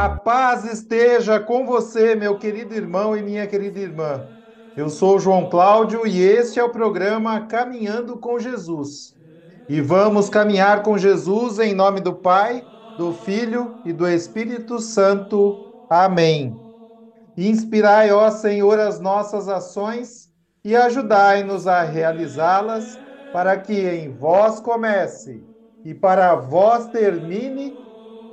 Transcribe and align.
A 0.00 0.08
paz 0.08 0.64
esteja 0.64 1.40
com 1.40 1.66
você, 1.66 2.14
meu 2.14 2.38
querido 2.38 2.72
irmão 2.72 3.16
e 3.16 3.20
minha 3.20 3.48
querida 3.48 3.80
irmã. 3.80 4.28
Eu 4.76 4.88
sou 4.88 5.18
João 5.18 5.50
Cláudio 5.50 6.06
e 6.06 6.22
este 6.22 6.60
é 6.60 6.62
o 6.62 6.70
programa 6.70 7.48
Caminhando 7.48 8.16
com 8.16 8.38
Jesus. 8.38 9.16
E 9.68 9.80
vamos 9.80 10.30
caminhar 10.30 10.84
com 10.84 10.96
Jesus 10.96 11.58
em 11.58 11.74
nome 11.74 12.00
do 12.00 12.14
Pai, 12.14 12.64
do 12.96 13.12
Filho 13.12 13.80
e 13.84 13.92
do 13.92 14.06
Espírito 14.06 14.78
Santo. 14.78 15.66
Amém. 15.90 16.64
Inspirai, 17.36 18.12
ó 18.12 18.30
Senhor, 18.30 18.78
as 18.78 19.00
nossas 19.00 19.48
ações 19.48 20.30
e 20.64 20.76
ajudai-nos 20.76 21.66
a 21.66 21.82
realizá-las, 21.82 23.00
para 23.32 23.58
que 23.58 23.74
em 23.74 24.16
vós 24.16 24.60
comece 24.60 25.44
e 25.84 25.92
para 25.92 26.36
vós 26.36 26.86
termine 26.86 27.87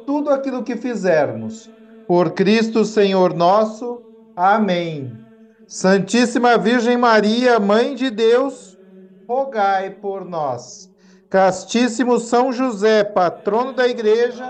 tudo 0.05 0.29
aquilo 0.29 0.63
que 0.63 0.75
fizermos. 0.75 1.69
Por 2.07 2.31
Cristo 2.31 2.85
Senhor 2.85 3.33
nosso. 3.33 4.01
Amém. 4.35 5.25
Santíssima 5.67 6.57
Virgem 6.57 6.95
Maria, 6.95 7.59
Mãe 7.59 7.95
de 7.95 8.09
Deus, 8.11 8.77
rogai 9.27 9.89
por 9.89 10.23
nós. 10.23 10.91
Castíssimo 11.29 12.19
São 12.19 12.53
José, 12.53 13.03
patrono 13.03 13.73
da 13.73 13.87
Igreja, 13.87 14.45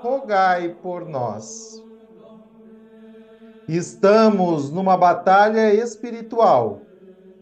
rogai 0.00 0.70
por 0.82 1.06
nós. 1.06 1.82
Estamos 3.68 4.70
numa 4.70 4.96
batalha 4.96 5.72
espiritual 5.74 6.80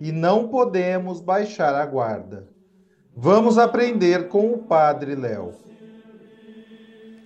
e 0.00 0.11
não 0.12 0.48
podemos 0.48 1.20
baixar 1.20 1.75
a 1.75 1.87
guarda. 1.87 2.48
Vamos 3.17 3.56
aprender 3.56 4.28
com 4.28 4.53
o 4.53 4.59
Padre 4.59 5.15
Léo. 5.15 5.70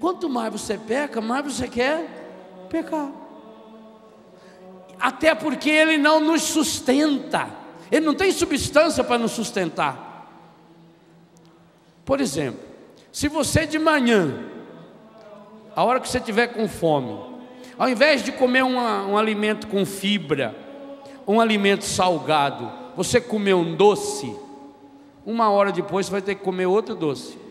Quanto 0.01 0.29
mais 0.29 0.53
você 0.53 0.77
peca, 0.77 1.21
mais 1.21 1.45
você 1.45 1.69
quer 1.69 2.67
pecar. 2.69 3.11
Até 4.99 5.35
porque 5.35 5.71
ele 5.71 5.97
não 5.97 6.21
nos 6.21 6.43
sustenta, 6.43 7.49
ele 7.91 8.07
não 8.07 8.15
tem 8.15 8.33
substância 8.33 9.03
para 9.05 9.19
nos 9.19 9.33
sustentar. 9.33 10.13
Por 12.05 12.21
exemplo, 12.21 12.61
se 13.11 13.29
você 13.29 13.67
de 13.67 13.79
manhã, 13.79 14.45
a 15.75 15.85
hora 15.85 16.01
que 16.01 16.09
você 16.09 16.21
tiver 16.21 16.49
com 16.49 16.69
fome, 16.69 17.19
ao 17.79 17.89
invés 17.89 18.23
de 18.23 18.33
comer 18.33 18.63
uma, 18.63 19.07
um 19.07 19.17
alimento 19.17 19.67
com 19.67 19.85
fibra, 19.85 20.55
um 21.27 21.41
alimento 21.41 21.85
salgado, 21.85 22.71
você 22.97 23.21
comer 23.21 23.55
um 23.55 23.75
doce, 23.75 24.35
uma 25.25 25.51
hora 25.51 25.73
depois 25.73 26.07
você 26.07 26.13
vai 26.13 26.23
ter 26.23 26.35
que 26.35 26.45
comer 26.45 26.67
outro 26.67 26.95
doce. 26.95 27.44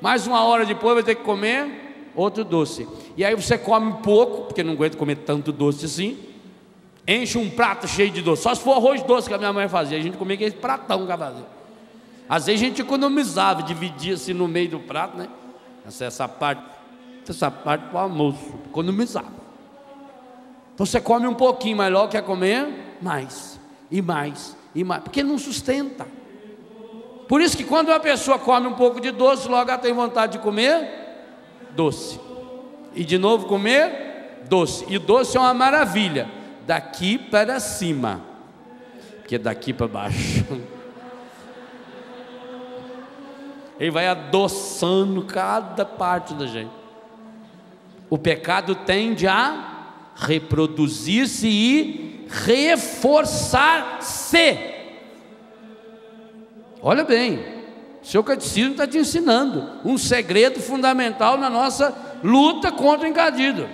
Mais 0.00 0.26
uma 0.26 0.42
hora 0.44 0.64
depois 0.64 0.94
vai 0.94 1.02
ter 1.02 1.14
que 1.14 1.22
comer 1.22 2.10
outro 2.14 2.44
doce. 2.44 2.88
E 3.16 3.24
aí 3.24 3.34
você 3.34 3.58
come 3.58 3.94
pouco, 4.02 4.46
porque 4.46 4.62
não 4.62 4.72
aguenta 4.72 4.96
comer 4.96 5.16
tanto 5.16 5.52
doce 5.52 5.84
assim. 5.86 6.18
Enche 7.06 7.38
um 7.38 7.50
prato 7.50 7.88
cheio 7.88 8.10
de 8.10 8.22
doce. 8.22 8.42
Só 8.42 8.54
se 8.54 8.62
for 8.62 8.76
arroz 8.76 9.02
doce 9.02 9.28
que 9.28 9.34
a 9.34 9.38
minha 9.38 9.52
mãe 9.52 9.68
fazia. 9.68 9.98
A 9.98 10.00
gente 10.00 10.16
comia 10.16 10.34
aquele 10.34 10.52
pratão 10.52 11.06
que 11.06 11.12
ela 11.12 11.26
fazia. 11.26 11.46
Às 12.28 12.46
vezes 12.46 12.62
a 12.62 12.64
gente 12.64 12.80
economizava, 12.82 13.62
dividia 13.62 14.14
assim 14.14 14.32
no 14.32 14.46
meio 14.46 14.70
do 14.70 14.80
prato, 14.80 15.16
né? 15.16 15.28
Essa, 15.86 16.04
essa 16.04 16.28
parte, 16.28 16.62
essa 17.28 17.50
parte 17.50 17.86
para 17.86 17.96
o 17.96 17.98
almoço. 17.98 18.54
Economizava. 18.66 19.40
Então 20.74 20.86
você 20.86 21.00
come 21.00 21.26
um 21.26 21.34
pouquinho, 21.34 21.76
mas 21.76 21.92
logo 21.92 22.08
quer 22.08 22.22
comer 22.22 22.96
mais, 23.02 23.60
e 23.90 24.00
mais, 24.00 24.56
e 24.74 24.82
mais, 24.82 25.02
porque 25.02 25.22
não 25.22 25.38
sustenta. 25.38 26.06
Por 27.30 27.40
isso 27.40 27.56
que 27.56 27.62
quando 27.62 27.90
uma 27.90 28.00
pessoa 28.00 28.40
come 28.40 28.66
um 28.66 28.72
pouco 28.72 29.00
de 29.00 29.12
doce, 29.12 29.46
logo 29.46 29.70
ela 29.70 29.78
tem 29.78 29.92
vontade 29.92 30.32
de 30.32 30.40
comer 30.40 30.90
doce. 31.76 32.18
E 32.92 33.04
de 33.04 33.18
novo 33.18 33.46
comer 33.46 34.40
doce. 34.48 34.84
E 34.88 34.98
doce 34.98 35.36
é 35.36 35.40
uma 35.40 35.54
maravilha. 35.54 36.28
Daqui 36.66 37.16
para 37.16 37.60
cima. 37.60 38.20
Porque 39.18 39.38
daqui 39.38 39.72
para 39.72 39.86
baixo. 39.86 40.44
Ele 43.78 43.92
vai 43.92 44.08
adoçando 44.08 45.22
cada 45.22 45.84
parte 45.84 46.34
da 46.34 46.48
gente. 46.48 46.72
O 48.10 48.18
pecado 48.18 48.74
tende 48.74 49.28
a 49.28 49.92
reproduzir-se 50.16 51.46
e 51.46 52.26
reforçar-se. 52.28 54.69
Olha 56.82 57.04
bem, 57.04 57.44
seu 58.02 58.24
catecismo 58.24 58.72
está 58.72 58.86
te 58.86 58.98
ensinando 58.98 59.80
um 59.84 59.98
segredo 59.98 60.60
fundamental 60.60 61.36
na 61.36 61.50
nossa 61.50 61.94
luta 62.24 62.72
contra 62.72 63.06
o 63.06 63.10
encadido. 63.10 63.68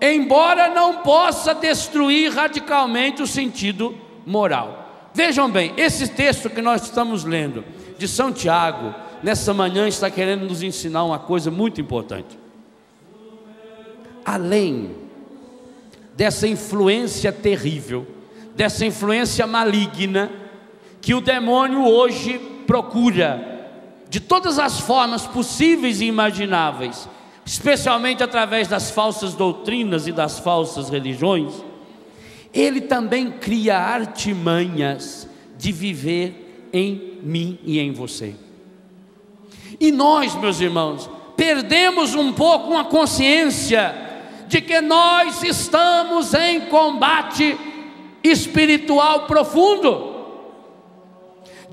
Embora 0.00 0.68
não 0.68 1.02
possa 1.02 1.54
destruir 1.54 2.32
radicalmente 2.32 3.22
o 3.22 3.26
sentido 3.26 3.96
moral. 4.26 5.10
Vejam 5.14 5.48
bem, 5.48 5.72
esse 5.76 6.08
texto 6.08 6.50
que 6.50 6.60
nós 6.60 6.82
estamos 6.82 7.24
lendo, 7.24 7.64
de 7.96 8.08
São 8.08 8.32
Tiago, 8.32 8.92
nessa 9.22 9.54
manhã 9.54 9.86
está 9.86 10.10
querendo 10.10 10.44
nos 10.44 10.62
ensinar 10.62 11.04
uma 11.04 11.20
coisa 11.20 11.50
muito 11.50 11.80
importante. 11.80 12.38
Além 14.24 14.96
dessa 16.16 16.48
influência 16.48 17.30
terrível, 17.32 18.06
dessa 18.56 18.84
influência 18.84 19.46
maligna, 19.46 20.30
que 21.04 21.12
o 21.12 21.20
demônio 21.20 21.84
hoje 21.84 22.38
procura, 22.66 23.68
de 24.08 24.20
todas 24.20 24.58
as 24.58 24.80
formas 24.80 25.26
possíveis 25.26 26.00
e 26.00 26.06
imagináveis, 26.06 27.06
especialmente 27.44 28.22
através 28.22 28.68
das 28.68 28.90
falsas 28.90 29.34
doutrinas 29.34 30.06
e 30.06 30.12
das 30.12 30.38
falsas 30.38 30.88
religiões, 30.88 31.52
ele 32.54 32.80
também 32.80 33.32
cria 33.32 33.76
artimanhas 33.76 35.28
de 35.58 35.72
viver 35.72 36.70
em 36.72 37.18
mim 37.22 37.58
e 37.64 37.78
em 37.78 37.92
você. 37.92 38.34
E 39.78 39.92
nós, 39.92 40.34
meus 40.36 40.58
irmãos, 40.58 41.10
perdemos 41.36 42.14
um 42.14 42.32
pouco 42.32 42.78
a 42.78 42.84
consciência 42.84 43.94
de 44.48 44.62
que 44.62 44.80
nós 44.80 45.42
estamos 45.42 46.32
em 46.32 46.62
combate 46.62 47.58
espiritual 48.22 49.26
profundo 49.26 50.13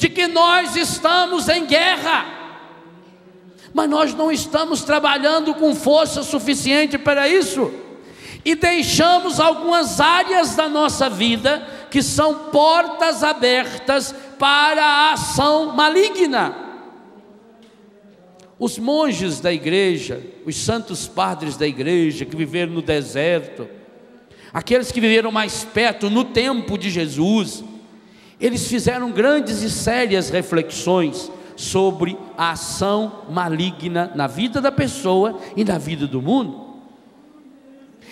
de 0.02 0.10
que 0.10 0.28
nós 0.28 0.76
estamos 0.76 1.48
em 1.48 1.64
guerra, 1.68 2.26
mas 3.72 3.88
nós 3.88 4.16
não 4.16 4.32
estamos 4.32 4.82
trabalhando 4.82 5.54
com 5.54 5.76
força 5.76 6.24
suficiente 6.24 6.98
para 6.98 7.30
isso, 7.30 7.72
e 8.44 8.56
deixamos 8.56 9.40
algumas 9.40 10.02
áreas 10.02 10.56
da 10.56 10.68
nossa 10.68 11.08
vida 11.08 11.86
que 11.92 12.02
são 12.02 12.50
portas 12.50 13.24
abertas 13.24 14.16
para 14.40 14.84
a 14.84 15.14
ação 15.14 15.76
maligna. 15.76 16.56
Os 18.58 18.80
monges 18.80 19.40
da 19.40 19.54
igreja, 19.54 20.20
os 20.48 20.56
santos 20.56 21.08
padres 21.08 21.56
da 21.58 21.68
igreja 21.68 22.26
que 22.26 22.36
viveram 22.36 22.74
no 22.74 22.82
deserto, 22.82 23.70
aqueles 24.52 24.92
que 24.92 25.00
viveram 25.00 25.32
mais 25.32 25.64
perto 25.64 26.10
no 26.10 26.24
tempo 26.24 26.76
de 26.76 26.90
Jesus, 26.90 27.64
eles 28.42 28.68
fizeram 28.68 29.12
grandes 29.12 29.62
e 29.62 29.70
sérias 29.70 30.30
reflexões 30.30 31.32
sobre 31.56 32.18
a 32.36 32.52
ação 32.52 33.26
maligna 33.30 34.12
na 34.16 34.26
vida 34.26 34.60
da 34.60 34.72
pessoa 34.72 35.40
e 35.56 35.64
na 35.64 35.78
vida 35.78 36.08
do 36.08 36.22
mundo. 36.22 36.72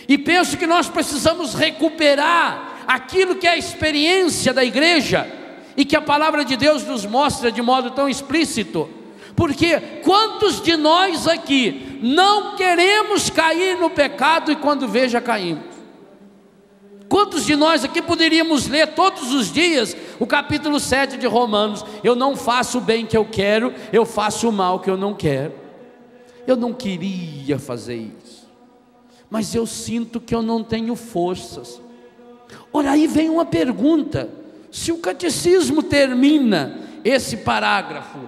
E 0.08 0.18
penso 0.18 0.56
que 0.58 0.68
nós 0.68 0.88
precisamos 0.88 1.56
recuperar 1.56 2.84
aquilo 2.88 3.36
que 3.36 3.48
é 3.48 3.52
a 3.52 3.58
experiência 3.58 4.54
da 4.54 4.64
igreja 4.64 5.28
e 5.76 5.84
que 5.84 5.96
a 5.96 6.02
palavra 6.02 6.46
de 6.46 6.56
Deus 6.56 6.84
nos 6.84 7.06
mostra 7.06 7.52
de 7.52 7.62
modo 7.62 7.92
tão 7.92 8.08
explícito. 8.08 8.90
Porque 9.36 9.80
quantos 10.04 10.62
de 10.62 10.76
nós 10.76 11.28
aqui 11.28 12.00
não 12.02 12.56
queremos 12.56 13.30
cair 13.30 13.78
no 13.78 13.90
pecado 13.90 14.52
e 14.52 14.56
quando 14.56 14.88
veja 14.88 15.22
caímos? 15.22 15.69
Quantos 17.10 17.44
de 17.44 17.56
nós 17.56 17.84
aqui 17.84 18.04
poderíamos 18.04 18.68
ler 18.68 18.94
todos 18.94 19.34
os 19.34 19.52
dias 19.52 19.98
o 20.20 20.28
capítulo 20.28 20.80
7 20.80 21.18
de 21.18 21.26
Romanos? 21.26 21.84
Eu 22.04 22.16
não 22.16 22.36
faço 22.36 22.78
o 22.78 22.82
bem 22.82 23.04
que 23.04 23.18
eu 23.18 23.26
quero, 23.26 23.74
eu 23.92 24.06
faço 24.06 24.48
o 24.48 24.54
mal 24.54 24.80
que 24.80 24.90
eu 24.90 24.96
não 24.96 25.16
quero. 25.16 25.54
Eu 26.46 26.56
não 26.56 26.72
queria 26.72 27.58
fazer 27.58 27.96
isso. 27.96 28.48
mas 29.30 29.54
eu 29.54 29.66
sinto 29.66 30.20
que 30.20 30.34
eu 30.34 30.42
não 30.42 30.64
tenho 30.64 30.96
forças. 30.96 31.82
Ora, 32.72 32.92
aí 32.92 33.08
vem 33.08 33.30
uma 33.30 33.46
pergunta: 33.46 34.30
se 34.72 34.92
o 34.92 34.98
catecismo 34.98 35.82
termina 35.82 36.80
esse 37.04 37.38
parágrafo 37.38 38.20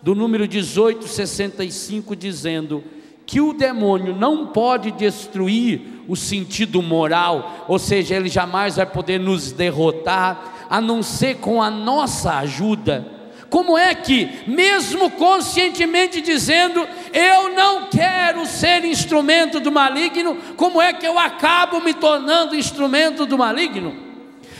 do 0.00 0.14
número 0.14 0.44
1865 0.48 2.14
dizendo 2.16 2.82
que 3.26 3.40
o 3.40 3.52
demônio 3.52 4.14
não 4.14 4.48
pode 4.48 4.90
destruir 4.90 5.80
o 6.08 6.16
sentido 6.16 6.82
moral, 6.82 7.64
ou 7.68 7.78
seja, 7.78 8.16
ele 8.16 8.28
jamais 8.28 8.76
vai 8.76 8.86
poder 8.86 9.18
nos 9.18 9.52
derrotar, 9.52 10.66
a 10.68 10.80
não 10.80 11.02
ser 11.02 11.36
com 11.36 11.62
a 11.62 11.70
nossa 11.70 12.38
ajuda. 12.38 13.06
Como 13.48 13.76
é 13.76 13.94
que, 13.94 14.30
mesmo 14.46 15.10
conscientemente 15.10 16.22
dizendo, 16.22 16.88
eu 17.12 17.54
não 17.54 17.90
quero 17.90 18.46
ser 18.46 18.82
instrumento 18.84 19.60
do 19.60 19.70
maligno, 19.70 20.36
como 20.56 20.80
é 20.80 20.92
que 20.92 21.06
eu 21.06 21.18
acabo 21.18 21.78
me 21.80 21.92
tornando 21.92 22.56
instrumento 22.56 23.26
do 23.26 23.36
maligno? 23.36 23.94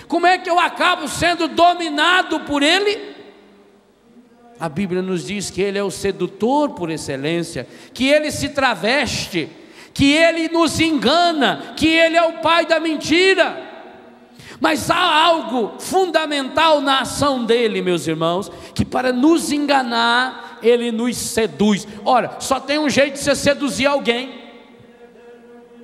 Como 0.06 0.26
é 0.26 0.37
que 0.37 0.50
eu 0.50 0.59
acabo 0.59 1.09
sendo 1.09 1.49
dominado 1.49 2.41
por 2.41 2.62
ele? 2.62 3.12
A 4.62 4.69
Bíblia 4.69 5.03
nos 5.03 5.26
diz 5.26 5.50
que 5.50 5.61
ele 5.61 5.76
é 5.76 5.82
o 5.82 5.91
sedutor 5.91 6.70
por 6.70 6.88
excelência, 6.88 7.67
que 7.93 8.06
ele 8.06 8.31
se 8.31 8.50
traveste, 8.50 9.49
que 9.93 10.12
ele 10.12 10.49
nos 10.50 10.79
engana, 10.79 11.75
que 11.76 11.88
ele 11.88 12.17
é 12.17 12.23
o 12.23 12.35
pai 12.35 12.64
da 12.64 12.79
mentira. 12.79 13.61
Mas 14.61 14.88
há 14.88 15.25
algo 15.25 15.73
fundamental 15.81 16.81
na 16.81 17.00
ação 17.00 17.44
dele, 17.44 17.82
meus 17.82 18.06
irmãos, 18.06 18.53
que 18.73 18.85
para 18.85 19.12
nos 19.12 19.50
enganar, 19.50 20.61
ele 20.62 20.93
nos 20.93 21.17
seduz. 21.17 21.85
Ora, 22.05 22.37
só 22.38 22.61
tem 22.61 22.79
um 22.79 22.88
jeito 22.88 23.14
de 23.14 23.19
você 23.19 23.35
seduzir 23.35 23.87
alguém. 23.87 24.32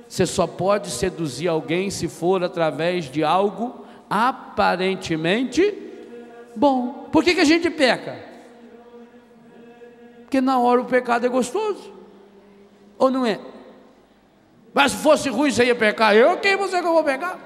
Você 0.07 0.25
só 0.25 0.47
pode 0.47 0.89
seduzir 0.89 1.49
alguém 1.49 1.89
se 1.89 2.07
for 2.07 2.45
através 2.45 3.11
de 3.11 3.25
algo 3.25 3.85
aparentemente 4.09 5.77
bom. 6.55 7.09
Por 7.11 7.25
que, 7.25 7.35
que 7.35 7.41
a 7.41 7.45
gente 7.45 7.69
peca? 7.69 8.28
Porque 10.29 10.41
na 10.41 10.59
hora 10.59 10.79
o 10.79 10.85
pecado 10.85 11.25
é 11.25 11.29
gostoso. 11.29 11.91
Ou 12.99 13.09
não 13.09 13.25
é? 13.25 13.39
Mas 14.71 14.91
se 14.91 14.99
fosse 14.99 15.27
ruim, 15.27 15.49
você 15.49 15.65
ia 15.65 15.73
pecar. 15.73 16.15
Eu, 16.15 16.37
quem 16.37 16.55
você 16.55 16.79
que 16.79 16.85
eu 16.85 16.93
vou 16.93 17.03
pecar? 17.03 17.39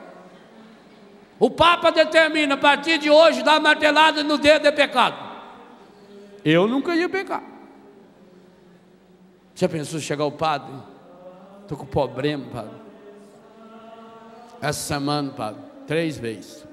O 1.39 1.49
Papa 1.49 1.93
determina, 1.93 2.55
a 2.55 2.57
partir 2.57 2.97
de 2.97 3.09
hoje, 3.09 3.41
dar 3.41 3.61
martelada 3.61 4.21
no 4.21 4.37
dedo 4.37 4.67
é 4.67 4.71
pecado. 4.71 5.15
Eu 6.43 6.67
nunca 6.67 6.93
ia 6.93 7.07
pecar. 7.07 7.41
Já 9.55 9.69
pensou 9.69 10.01
chegar 10.01 10.25
o 10.25 10.31
padre? 10.33 10.75
Estou 11.61 11.77
com 11.77 11.85
problema, 11.85 12.43
padre. 12.51 12.75
Essa 14.61 14.81
semana, 14.81 15.31
padre, 15.31 15.61
três 15.87 16.17
vezes. 16.17 16.67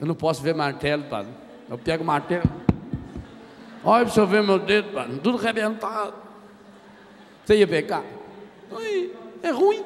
Eu 0.00 0.06
não 0.06 0.14
posso 0.14 0.40
ver 0.40 0.54
martelo, 0.54 1.04
padre. 1.04 1.30
Eu 1.68 1.76
pego 1.76 2.02
martelo. 2.02 2.59
Olha 3.82 4.04
para 4.04 4.14
você 4.14 4.26
ver 4.26 4.42
meu 4.42 4.58
dedo, 4.58 4.92
mano, 4.92 5.18
tudo 5.18 5.38
arrebentado. 5.38 6.14
Você 7.44 7.56
ia 7.56 7.66
pecar? 7.66 8.04
Aí, 8.76 9.14
é 9.42 9.50
ruim. 9.50 9.84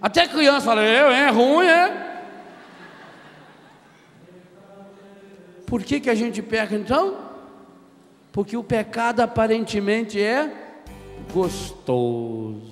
Até 0.00 0.26
criança 0.26 0.66
fala, 0.66 0.82
eu, 0.82 1.10
é 1.10 1.30
ruim, 1.30 1.66
é. 1.66 2.12
Por 5.66 5.82
que, 5.82 6.00
que 6.00 6.10
a 6.10 6.14
gente 6.14 6.42
peca 6.42 6.74
então? 6.74 7.18
Porque 8.32 8.56
o 8.56 8.64
pecado 8.64 9.20
aparentemente 9.20 10.20
é 10.20 10.50
gostoso. 11.32 12.71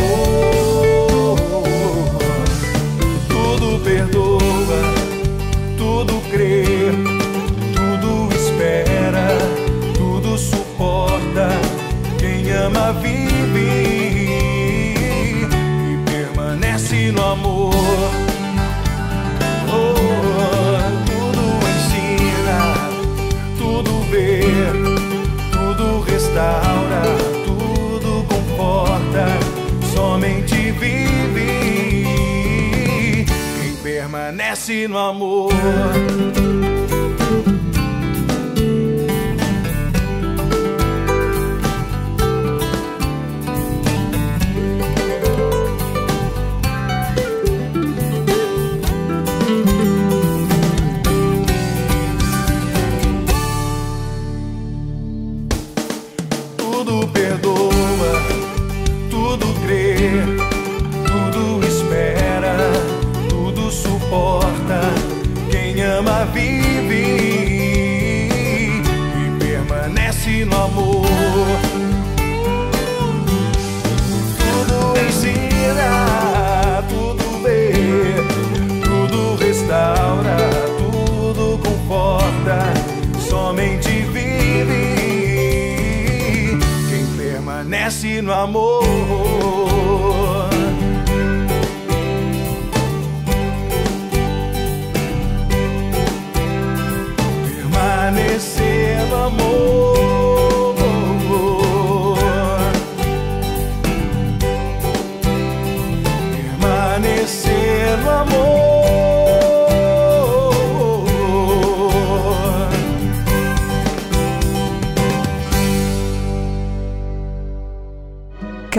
permanece 34.61 34.87
no 34.87 34.99
amor. 34.99 36.60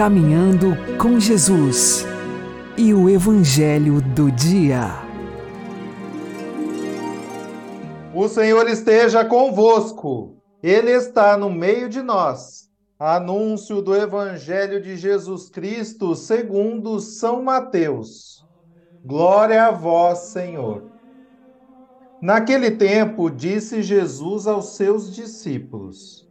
Caminhando 0.03 0.75
com 1.01 1.17
Jesus 1.17 2.05
e 2.77 2.93
o 2.93 3.09
Evangelho 3.09 4.01
do 4.01 4.29
Dia. 4.29 4.89
O 8.13 8.27
Senhor 8.27 8.67
esteja 8.67 9.23
convosco, 9.23 10.35
Ele 10.61 10.91
está 10.91 11.37
no 11.37 11.49
meio 11.49 11.87
de 11.87 12.01
nós. 12.01 12.69
Anúncio 12.99 13.81
do 13.81 13.95
Evangelho 13.95 14.81
de 14.81 14.97
Jesus 14.97 15.49
Cristo 15.49 16.17
segundo 16.17 16.99
São 16.99 17.41
Mateus. 17.41 18.45
Glória 19.05 19.67
a 19.67 19.71
vós, 19.71 20.19
Senhor. 20.33 20.83
Naquele 22.21 22.71
tempo, 22.71 23.29
disse 23.29 23.81
Jesus 23.81 24.47
aos 24.47 24.75
seus 24.75 25.15
discípulos: 25.15 26.22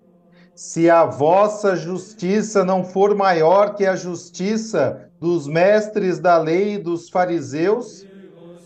Se 0.55 0.89
a 0.89 1.05
vossa 1.05 1.77
justiça 1.77 2.65
não 2.65 2.85
for 2.85 3.15
maior 3.15 3.75
que 3.75 3.85
a 3.85 3.95
justiça 3.97 5.11
dos 5.21 5.47
mestres 5.47 6.19
da 6.19 6.39
lei 6.39 6.75
e 6.75 6.79
dos 6.79 7.09
fariseus, 7.11 8.07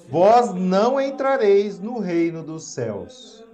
vós 0.07 0.55
não 0.55 1.01
entrareis 1.01 1.81
no 1.81 1.99
reino 2.01 2.43
dos 2.45 2.73
céus. 2.73 3.47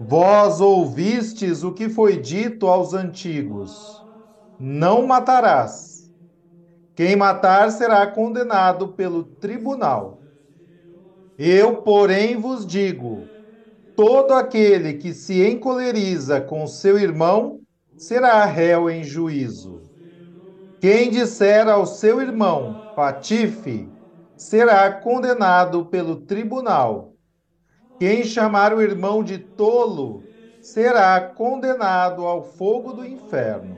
Vós 0.00 0.60
ouvistes 0.60 1.62
o 1.62 1.72
que 1.72 1.88
foi 1.88 2.16
dito 2.20 2.66
aos 2.66 2.92
antigos: 2.94 4.04
Não 4.58 5.06
matarás. 5.06 6.10
Quem 6.96 7.16
matar 7.16 7.70
será 7.72 8.06
condenado 8.06 8.94
pelo 8.94 9.24
tribunal. 9.24 10.24
Eu, 11.38 11.82
porém, 11.82 12.36
vos 12.36 12.64
digo: 12.66 13.34
todo 14.00 14.32
aquele 14.32 14.94
que 14.94 15.12
se 15.12 15.46
encoleriza 15.46 16.40
com 16.40 16.66
seu 16.66 16.98
irmão 16.98 17.60
será 17.98 18.46
réu 18.46 18.88
em 18.88 19.04
juízo. 19.04 19.82
Quem 20.80 21.10
disser 21.10 21.68
ao 21.68 21.84
seu 21.84 22.18
irmão, 22.18 22.92
patife, 22.96 23.86
será 24.38 24.90
condenado 24.90 25.84
pelo 25.84 26.16
tribunal. 26.16 27.12
Quem 27.98 28.24
chamar 28.24 28.72
o 28.72 28.80
irmão 28.80 29.22
de 29.22 29.36
tolo 29.36 30.22
será 30.62 31.20
condenado 31.20 32.24
ao 32.24 32.42
fogo 32.42 32.94
do 32.94 33.04
inferno. 33.04 33.76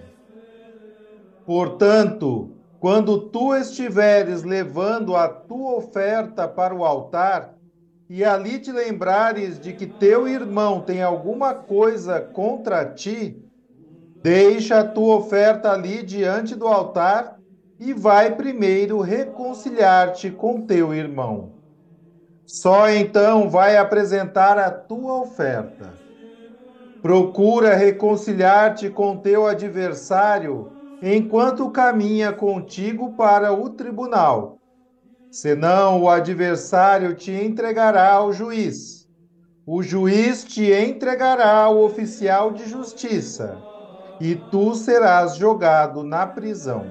Portanto, 1.44 2.56
quando 2.78 3.28
tu 3.28 3.56
estiveres 3.56 4.44
levando 4.44 5.16
a 5.16 5.26
tua 5.26 5.78
oferta 5.78 6.46
para 6.46 6.72
o 6.72 6.84
altar, 6.84 7.56
e 8.14 8.22
ali 8.22 8.58
te 8.58 8.70
lembrares 8.70 9.58
de 9.58 9.72
que 9.72 9.86
teu 9.86 10.28
irmão 10.28 10.82
tem 10.82 11.02
alguma 11.02 11.54
coisa 11.54 12.20
contra 12.20 12.84
ti, 12.84 13.42
deixa 14.22 14.80
a 14.80 14.86
tua 14.86 15.16
oferta 15.16 15.72
ali 15.72 16.02
diante 16.02 16.54
do 16.54 16.66
altar 16.68 17.38
e 17.80 17.94
vai 17.94 18.36
primeiro 18.36 19.00
reconciliar-te 19.00 20.30
com 20.30 20.60
teu 20.60 20.92
irmão. 20.92 21.54
Só 22.44 22.90
então 22.90 23.48
vai 23.48 23.78
apresentar 23.78 24.58
a 24.58 24.70
tua 24.70 25.22
oferta. 25.22 25.98
Procura 27.00 27.74
reconciliar-te 27.74 28.90
com 28.90 29.16
teu 29.16 29.46
adversário 29.46 30.70
enquanto 31.00 31.70
caminha 31.70 32.30
contigo 32.30 33.14
para 33.16 33.54
o 33.54 33.70
tribunal. 33.70 34.58
Senão 35.32 36.02
o 36.02 36.10
adversário 36.10 37.14
te 37.14 37.32
entregará 37.32 38.12
ao 38.12 38.34
juiz. 38.34 39.08
O 39.66 39.82
juiz 39.82 40.44
te 40.44 40.70
entregará 40.70 41.62
ao 41.62 41.82
oficial 41.82 42.52
de 42.52 42.68
justiça, 42.68 43.56
e 44.20 44.34
tu 44.34 44.74
serás 44.74 45.36
jogado 45.36 46.04
na 46.04 46.26
prisão. 46.26 46.84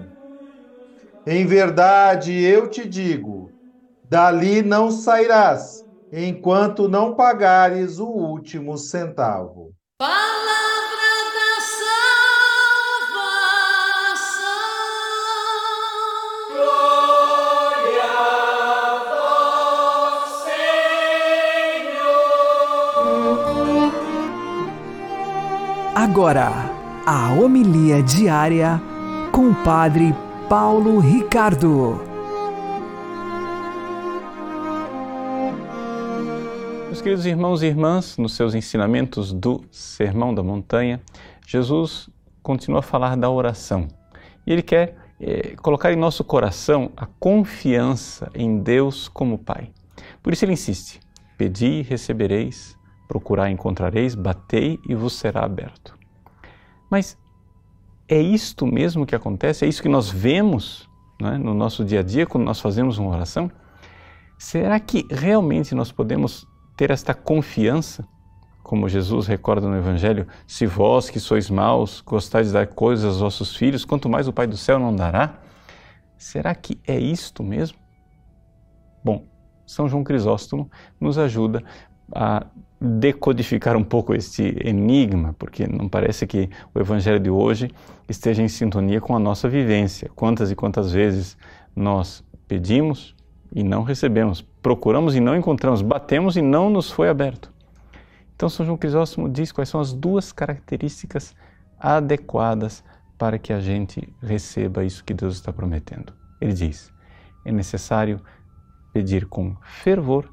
Em 1.27 1.45
verdade, 1.45 2.33
eu 2.33 2.67
te 2.67 2.89
digo: 2.89 3.51
dali 4.09 4.63
não 4.63 4.89
sairás, 4.89 5.85
enquanto 6.11 6.89
não 6.89 7.13
pagares 7.13 7.99
o 7.99 8.07
último 8.07 8.75
centavo. 8.75 9.71
Palavra 9.99 10.30
Agora, 25.93 26.49
a 27.05 27.33
homilia 27.33 28.01
diária 28.01 28.81
com 29.29 29.49
o 29.49 29.55
Padre 29.55 30.15
Paulo 30.47 30.99
Ricardo. 30.99 31.99
Meus 36.85 37.01
queridos 37.01 37.25
irmãos 37.25 37.61
e 37.61 37.65
irmãs, 37.65 38.17
nos 38.17 38.37
seus 38.37 38.55
ensinamentos 38.55 39.33
do 39.33 39.65
Sermão 39.69 40.33
da 40.33 40.41
Montanha, 40.41 41.01
Jesus 41.45 42.09
continua 42.41 42.79
a 42.79 42.83
falar 42.83 43.17
da 43.17 43.29
oração. 43.29 43.89
E 44.47 44.53
ele 44.53 44.61
quer 44.61 44.95
eh, 45.19 45.57
colocar 45.61 45.91
em 45.91 45.97
nosso 45.97 46.23
coração 46.23 46.93
a 46.95 47.05
confiança 47.05 48.31
em 48.33 48.59
Deus 48.59 49.09
como 49.09 49.37
Pai. 49.37 49.71
Por 50.23 50.31
isso 50.31 50.45
ele 50.45 50.53
insiste: 50.53 51.01
Pedi 51.37 51.65
e 51.65 51.81
recebereis, 51.81 52.79
procurar 53.11 53.51
encontrareis, 53.51 54.15
batei 54.15 54.79
e 54.87 54.95
vos 54.95 55.11
será 55.11 55.43
aberto. 55.43 55.99
Mas 56.89 57.17
é 58.07 58.17
isto 58.17 58.65
mesmo 58.65 59.05
que 59.05 59.13
acontece? 59.13 59.65
É 59.65 59.67
isso 59.67 59.81
que 59.81 59.89
nós 59.89 60.09
vemos 60.09 60.89
né, 61.19 61.37
no 61.37 61.53
nosso 61.53 61.83
dia 61.83 61.99
a 61.99 62.03
dia 62.03 62.25
quando 62.25 62.45
nós 62.45 62.61
fazemos 62.61 62.97
uma 62.97 63.09
oração? 63.09 63.51
Será 64.37 64.79
que 64.79 65.05
realmente 65.11 65.75
nós 65.75 65.91
podemos 65.91 66.47
ter 66.77 66.89
esta 66.89 67.13
confiança? 67.13 68.07
Como 68.63 68.87
Jesus 68.87 69.27
recorda 69.27 69.67
no 69.67 69.75
Evangelho, 69.75 70.25
se 70.47 70.65
vós 70.65 71.09
que 71.09 71.19
sois 71.19 71.49
maus 71.49 71.99
gostais 71.99 72.47
de 72.47 72.53
dar 72.53 72.67
coisas 72.67 73.03
aos 73.05 73.19
vossos 73.19 73.57
filhos, 73.57 73.83
quanto 73.83 74.07
mais 74.07 74.25
o 74.25 74.31
Pai 74.31 74.47
do 74.47 74.55
céu 74.55 74.79
não 74.79 74.95
dará? 74.95 75.41
Será 76.17 76.55
que 76.55 76.79
é 76.87 76.97
isto 76.97 77.43
mesmo? 77.43 77.77
Bom, 79.03 79.25
São 79.65 79.89
João 79.89 80.01
Crisóstomo 80.01 80.71
nos 80.97 81.17
ajuda 81.17 81.61
a 82.15 82.45
decodificar 82.81 83.77
um 83.77 83.83
pouco 83.83 84.15
este 84.15 84.57
enigma, 84.65 85.35
porque 85.37 85.67
não 85.67 85.87
parece 85.87 86.25
que 86.25 86.49
o 86.73 86.79
Evangelho 86.79 87.19
de 87.19 87.29
hoje 87.29 87.69
esteja 88.09 88.41
em 88.41 88.47
sintonia 88.47 88.99
com 88.99 89.15
a 89.15 89.19
nossa 89.19 89.47
vivência. 89.47 90.09
Quantas 90.15 90.49
e 90.49 90.55
quantas 90.55 90.91
vezes 90.91 91.37
nós 91.75 92.23
pedimos 92.47 93.15
e 93.53 93.63
não 93.63 93.83
recebemos, 93.83 94.41
procuramos 94.63 95.15
e 95.15 95.19
não 95.19 95.35
encontramos, 95.35 95.83
batemos 95.83 96.35
e 96.35 96.41
não 96.41 96.71
nos 96.71 96.89
foi 96.89 97.07
aberto. 97.07 97.53
Então, 98.35 98.49
São 98.49 98.65
João 98.65 98.77
Crisóstomo 98.77 99.29
diz 99.29 99.51
quais 99.51 99.69
são 99.69 99.79
as 99.79 99.93
duas 99.93 100.31
características 100.31 101.35
adequadas 101.79 102.83
para 103.15 103.37
que 103.37 103.53
a 103.53 103.59
gente 103.59 104.11
receba 104.19 104.83
isso 104.83 105.03
que 105.03 105.13
Deus 105.13 105.35
está 105.35 105.53
prometendo. 105.53 106.13
Ele 106.39 106.53
diz: 106.53 106.91
é 107.45 107.51
necessário 107.51 108.19
pedir 108.91 109.27
com 109.27 109.55
fervor 109.61 110.27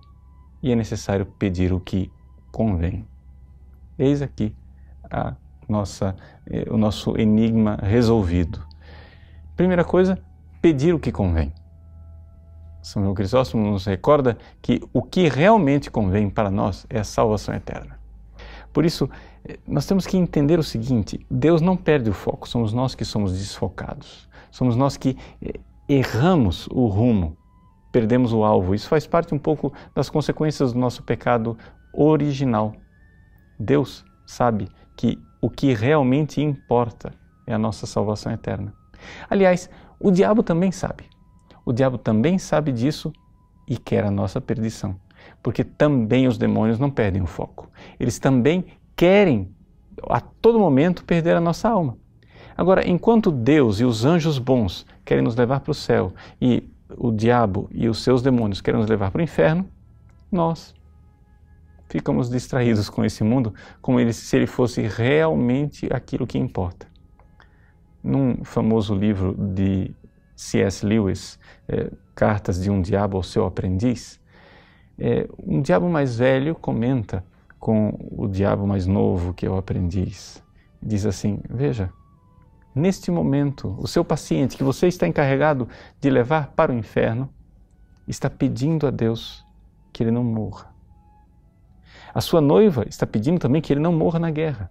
e 0.63 0.73
é 0.73 0.75
necessário 0.75 1.27
pedir 1.27 1.75
o 1.75 1.81
que 1.81 2.11
convém. 2.59 3.07
Eis 3.97 4.21
aqui 4.21 4.53
a 5.09 5.37
nossa, 5.69 6.17
eh, 6.51 6.67
o 6.69 6.77
nosso 6.77 7.17
enigma 7.17 7.79
resolvido. 7.81 8.61
Primeira 9.55 9.85
coisa, 9.85 10.19
pedir 10.61 10.93
o 10.93 10.99
que 10.99 11.13
convém. 11.13 11.53
São 12.83 13.01
João 13.01 13.15
Crisóstomo 13.15 13.71
nos 13.71 13.87
recorda 13.87 14.37
que 14.61 14.83
o 14.93 15.01
que 15.01 15.29
realmente 15.29 15.89
convém 15.89 16.29
para 16.29 16.51
nós 16.51 16.85
é 16.91 16.99
a 16.99 17.05
salvação 17.05 17.55
eterna. 17.55 17.97
Por 18.73 18.85
isso, 18.85 19.09
eh, 19.45 19.57
nós 19.65 19.87
temos 19.87 20.05
que 20.05 20.17
entender 20.17 20.59
o 20.59 20.65
seguinte: 20.65 21.25
Deus 21.31 21.61
não 21.61 21.77
perde 21.77 22.11
o 22.11 22.13
foco, 22.13 22.49
somos 22.49 22.73
nós 22.73 22.93
que 22.93 23.05
somos 23.05 23.39
desfocados. 23.39 24.29
Somos 24.51 24.75
nós 24.75 24.97
que 24.97 25.17
eh, 25.41 25.61
erramos 25.89 26.67
o 26.73 26.89
rumo, 26.89 27.37
perdemos 27.93 28.33
o 28.33 28.43
alvo. 28.43 28.75
Isso 28.75 28.89
faz 28.89 29.07
parte 29.07 29.33
um 29.33 29.39
pouco 29.39 29.73
das 29.95 30.11
consequências 30.11 30.73
do 30.73 30.79
nosso 30.81 31.05
pecado 31.05 31.57
original. 31.93 32.75
Deus 33.59 34.05
sabe 34.27 34.69
que 34.97 35.19
o 35.41 35.49
que 35.49 35.73
realmente 35.73 36.41
importa 36.41 37.13
é 37.47 37.55
a 37.55 37.59
nossa 37.59 37.87
salvação 37.87 38.33
eterna. 38.33 38.73
Aliás, 39.29 39.71
o 39.99 40.11
diabo 40.11 40.43
também 40.43 40.71
sabe. 40.71 41.05
O 41.65 41.73
diabo 41.73 41.99
também 41.99 42.39
sabe 42.39 42.73
disso 42.73 43.13
e 43.67 43.77
quer 43.77 44.05
a 44.05 44.11
nossa 44.11 44.41
perdição, 44.41 44.97
porque 45.43 45.63
também 45.63 46.27
os 46.27 46.39
demônios 46.39 46.79
não 46.79 46.91
perdem 46.91 47.23
o 47.23 47.27
foco. 47.27 47.71
Eles 47.99 48.19
também 48.19 48.65
querem 48.97 49.55
a 50.09 50.21
todo 50.21 50.59
momento 50.59 51.05
perder 51.05 51.37
a 51.37 51.41
nossa 51.41 51.69
alma. 51.69 51.97
Agora, 52.57 52.89
enquanto 52.89 53.31
Deus 53.31 53.81
e 53.81 53.85
os 53.85 54.05
anjos 54.05 54.39
bons 54.39 54.85
querem 55.05 55.23
nos 55.23 55.37
levar 55.37 55.61
para 55.61 55.71
o 55.71 55.75
céu 55.75 56.13
e 56.41 56.65
o 56.97 57.13
diabo 57.13 57.69
e 57.71 57.89
os 57.89 58.03
seus 58.03 58.23
demônios 58.23 58.61
querem 58.61 58.81
nos 58.81 58.89
levar 58.89 59.11
para 59.11 59.21
o 59.21 59.23
inferno, 59.23 59.69
nós 60.31 60.75
ficamos 61.89 62.29
distraídos 62.29 62.89
com 62.91 63.05
esse 63.05 63.25
mundo 63.25 63.55
como 63.81 63.99
ele, 63.99 64.13
se 64.13 64.37
ele 64.37 64.47
fosse 64.47 64.83
realmente 64.83 65.89
aquilo 65.93 66.27
que 66.27 66.39
importa. 66.39 66.87
Num 68.03 68.45
famoso 68.45 68.95
livro 68.95 69.35
de 69.35 69.95
C.S. 70.37 70.85
Lewis, 70.85 71.39
é, 71.69 71.91
Cartas 72.15 72.61
de 72.61 72.71
um 72.71 72.81
Diabo 72.81 73.17
ao 73.17 73.23
Seu 73.23 73.45
Aprendiz, 73.45 74.21
é, 74.99 75.29
um 75.39 75.63
diabo 75.63 75.89
mais 75.89 76.19
velho 76.19 76.55
comenta 76.57 77.25
com 77.59 77.97
o 78.11 78.27
diabo 78.27 78.67
mais 78.67 78.87
novo, 78.87 79.33
que 79.33 79.47
é 79.47 79.51
o 79.51 79.57
aprendiz. 79.57 80.43
Diz 80.83 81.07
assim: 81.07 81.41
Veja, 81.49 81.93
neste 82.75 83.11
momento, 83.11 83.77
o 83.79 83.87
seu 83.87 84.05
paciente 84.05 84.57
que 84.57 84.65
você 84.65 84.89
está 84.89 85.07
encarregado 85.07 85.69
de 86.01 86.11
levar 86.11 86.49
para 86.49 86.73
o 86.73 86.75
inferno 86.75 87.29
está 88.07 88.29
pedindo 88.29 88.87
a 88.87 88.91
Deus 88.91 89.45
que 89.93 90.03
ele 90.03 90.11
não 90.11 90.25
morra. 90.25 90.78
A 92.15 92.21
sua 92.21 92.41
noiva 92.41 92.85
está 92.89 93.07
pedindo 93.07 93.39
também 93.39 93.61
que 93.61 93.73
ele 93.73 93.81
não 93.81 93.93
morra 93.93 94.19
na 94.19 94.31
guerra. 94.31 94.71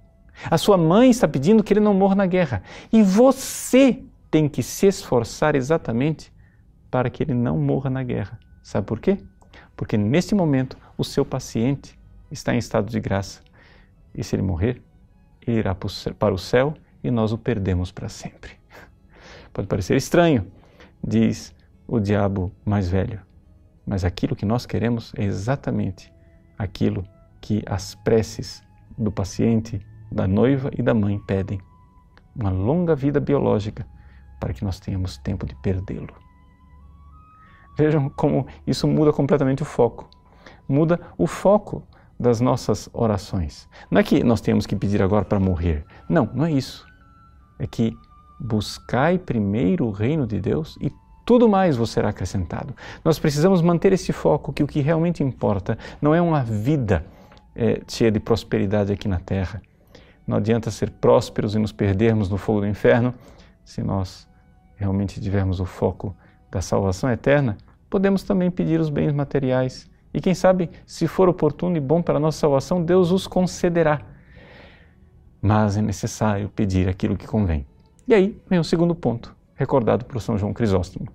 A 0.49 0.57
sua 0.57 0.77
mãe 0.77 1.09
está 1.09 1.27
pedindo 1.27 1.63
que 1.63 1.73
ele 1.73 1.79
não 1.79 1.93
morra 1.93 2.15
na 2.15 2.25
guerra. 2.25 2.61
E 2.91 3.01
você 3.01 4.03
tem 4.29 4.47
que 4.47 4.61
se 4.61 4.85
esforçar 4.85 5.55
exatamente 5.55 6.31
para 6.91 7.09
que 7.09 7.23
ele 7.23 7.33
não 7.33 7.57
morra 7.57 7.89
na 7.89 8.03
guerra. 8.03 8.39
Sabe 8.61 8.85
por 8.85 8.99
quê? 8.99 9.17
Porque 9.75 9.97
neste 9.97 10.35
momento 10.35 10.77
o 10.97 11.03
seu 11.03 11.25
paciente 11.25 11.97
está 12.29 12.53
em 12.53 12.57
estado 12.57 12.89
de 12.89 12.99
graça. 12.99 13.41
E 14.13 14.23
se 14.23 14.35
ele 14.35 14.43
morrer, 14.43 14.81
ele 15.45 15.59
irá 15.59 15.75
para 15.75 16.33
o 16.33 16.37
céu 16.37 16.73
e 17.03 17.09
nós 17.09 17.31
o 17.31 17.37
perdemos 17.37 17.91
para 17.91 18.09
sempre. 18.09 18.51
Pode 19.53 19.67
parecer 19.67 19.95
estranho, 19.95 20.47
diz 21.05 21.55
o 21.87 21.99
diabo 21.99 22.51
mais 22.65 22.89
velho, 22.89 23.21
mas 23.85 24.03
aquilo 24.03 24.35
que 24.35 24.45
nós 24.45 24.65
queremos 24.65 25.13
é 25.15 25.23
exatamente 25.23 26.11
aquilo 26.57 27.07
que 27.41 27.63
as 27.65 27.95
preces 27.95 28.63
do 28.97 29.11
paciente, 29.11 29.85
da 30.11 30.27
noiva 30.27 30.71
e 30.77 30.81
da 30.81 30.93
mãe 30.93 31.19
pedem. 31.19 31.61
Uma 32.35 32.49
longa 32.49 32.95
vida 32.95 33.19
biológica 33.19 33.85
para 34.39 34.53
que 34.53 34.63
nós 34.63 34.79
tenhamos 34.79 35.17
tempo 35.17 35.45
de 35.45 35.55
perdê-lo. 35.55 36.13
Vejam 37.77 38.09
como 38.09 38.47
isso 38.65 38.87
muda 38.87 39.13
completamente 39.13 39.61
o 39.61 39.65
foco. 39.65 40.09
Muda 40.67 40.99
o 41.17 41.27
foco 41.27 41.83
das 42.19 42.41
nossas 42.41 42.89
orações. 42.93 43.69
Não 43.89 43.99
é 43.99 44.03
que 44.03 44.23
nós 44.23 44.41
temos 44.41 44.65
que 44.65 44.75
pedir 44.75 45.01
agora 45.01 45.23
para 45.23 45.39
morrer. 45.39 45.85
Não, 46.09 46.29
não 46.33 46.45
é 46.45 46.51
isso. 46.51 46.85
É 47.59 47.67
que 47.67 47.95
buscai 48.39 49.17
primeiro 49.17 49.85
o 49.85 49.91
reino 49.91 50.25
de 50.25 50.39
Deus 50.39 50.77
e 50.81 50.91
tudo 51.25 51.49
mais 51.49 51.75
vos 51.75 51.89
será 51.91 52.09
acrescentado. 52.09 52.73
Nós 53.03 53.19
precisamos 53.19 53.61
manter 53.61 53.93
esse 53.93 54.13
foco 54.13 54.53
que 54.53 54.63
o 54.63 54.67
que 54.67 54.79
realmente 54.79 55.23
importa 55.23 55.77
não 56.01 56.15
é 56.15 56.21
uma 56.21 56.43
vida 56.43 57.05
é, 57.57 57.81
cheia 57.87 58.11
de 58.11 58.19
prosperidade 58.19 58.93
aqui 58.93 59.07
na 59.07 59.19
terra. 59.19 59.61
Não 60.27 60.37
adianta 60.37 60.69
ser 60.69 60.91
prósperos 60.91 61.55
e 61.55 61.59
nos 61.59 61.71
perdermos 61.71 62.29
no 62.29 62.37
fogo 62.37 62.61
do 62.61 62.67
inferno 62.67 63.13
se 63.65 63.81
nós 63.81 64.27
realmente 64.75 65.19
tivermos 65.19 65.59
o 65.59 65.65
foco 65.65 66.15
da 66.51 66.61
salvação 66.61 67.09
eterna. 67.09 67.57
Podemos 67.89 68.21
também 68.21 68.51
pedir 68.51 68.79
os 68.79 68.89
bens 68.89 69.11
materiais 69.11 69.89
e, 70.13 70.21
quem 70.21 70.35
sabe, 70.35 70.69
se 70.85 71.07
for 71.07 71.27
oportuno 71.27 71.75
e 71.75 71.79
bom 71.79 72.01
para 72.01 72.17
a 72.17 72.19
nossa 72.19 72.39
salvação, 72.39 72.83
Deus 72.83 73.11
os 73.11 73.25
concederá. 73.25 74.01
Mas 75.41 75.77
é 75.77 75.81
necessário 75.81 76.49
pedir 76.49 76.87
aquilo 76.87 77.17
que 77.17 77.25
convém. 77.25 77.65
E 78.07 78.13
aí 78.13 78.39
vem 78.49 78.59
o 78.59 78.63
segundo 78.63 78.93
ponto, 78.93 79.35
recordado 79.55 80.05
por 80.05 80.21
São 80.21 80.37
João 80.37 80.53
Crisóstomo, 80.53 81.07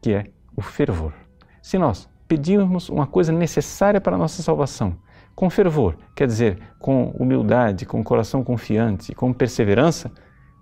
que 0.00 0.12
é 0.12 0.26
o 0.56 0.62
fervor. 0.62 1.12
Se 1.60 1.78
nós 1.78 2.08
pedirmos 2.26 2.88
uma 2.88 3.06
coisa 3.06 3.32
necessária 3.32 4.00
para 4.00 4.16
a 4.16 4.18
nossa 4.18 4.42
salvação, 4.42 4.96
com 5.38 5.48
fervor, 5.48 5.96
quer 6.16 6.26
dizer, 6.26 6.58
com 6.80 7.10
humildade, 7.10 7.86
com 7.86 8.02
coração 8.02 8.42
confiante, 8.42 9.14
com 9.14 9.32
perseverança, 9.32 10.10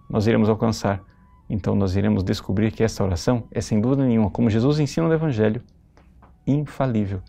nós 0.07 0.27
iremos 0.27 0.51
alcançar. 0.51 1.03
Então 1.49 1.75
nós 1.75 1.97
iremos 1.97 2.23
descobrir 2.23 2.71
que 2.71 2.85
essa 2.85 3.03
oração 3.03 3.45
é 3.51 3.63
sem 3.63 3.81
dúvida 3.81 4.05
nenhuma, 4.05 4.31
como 4.31 4.51
Jesus 4.51 4.79
ensina 4.79 5.09
no 5.09 5.15
Evangelho, 5.15 5.63
infalível. 6.47 7.23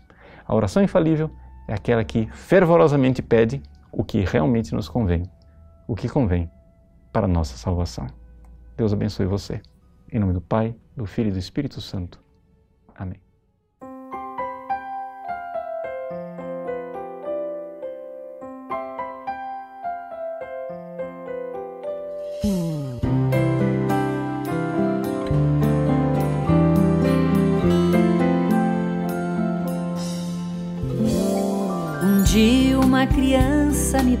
A 0.46 0.54
oração 0.54 0.82
infalível 0.82 1.30
é 1.66 1.72
aquela 1.72 2.04
que 2.04 2.28
fervorosamente 2.34 3.22
pede 3.22 3.62
o 3.90 4.04
que 4.04 4.20
realmente 4.20 4.74
nos 4.74 4.86
convém, 4.86 5.22
o 5.86 5.94
que 5.94 6.06
convém 6.06 6.50
para 7.10 7.24
a 7.24 7.28
nossa 7.28 7.56
salvação. 7.56 8.08
Deus 8.76 8.92
abençoe 8.92 9.24
você. 9.24 9.62
Em 10.12 10.18
nome 10.18 10.34
do 10.34 10.42
Pai, 10.42 10.76
do 10.94 11.06
Filho 11.06 11.28
e 11.28 11.32
do 11.32 11.38
Espírito 11.38 11.80
Santo. 11.80 12.20
Amém. 12.94 13.27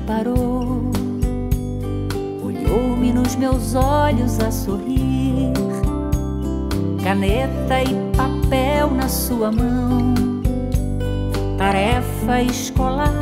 Parou, 0.08 0.90
olhou-me 2.42 3.12
nos 3.12 3.36
meus 3.36 3.74
olhos 3.74 4.40
a 4.40 4.50
sorrir, 4.50 5.52
caneta 7.04 7.82
e 7.82 8.16
papel 8.16 8.90
na 8.90 9.06
sua 9.06 9.52
mão, 9.52 10.14
tarefa 11.58 12.40
escolar 12.40 13.12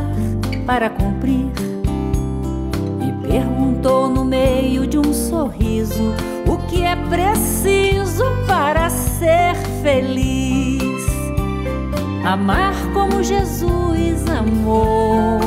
para 0.65 0.89
cumprir. 0.89 1.51
E 3.05 3.27
perguntou 3.27 4.09
no 4.09 4.25
meio 4.25 4.87
de 4.87 4.97
um 4.97 5.13
sorriso 5.13 6.15
o 6.47 6.57
que 6.69 6.85
é 6.85 6.95
preciso 6.95 8.23
para 8.47 8.89
ser 8.91 9.57
feliz. 9.83 11.05
Amar 12.25 12.75
como 12.95 13.25
Jesus 13.25 14.25
amou, 14.29 15.46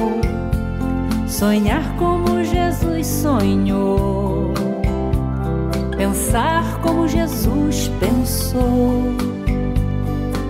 sonhar 1.40 1.96
como 1.96 2.44
Jesus 2.44 3.08
sonhou, 3.08 4.54
pensar 5.96 6.82
como 6.82 7.08
Jesus 7.08 7.90
pensou, 7.98 9.16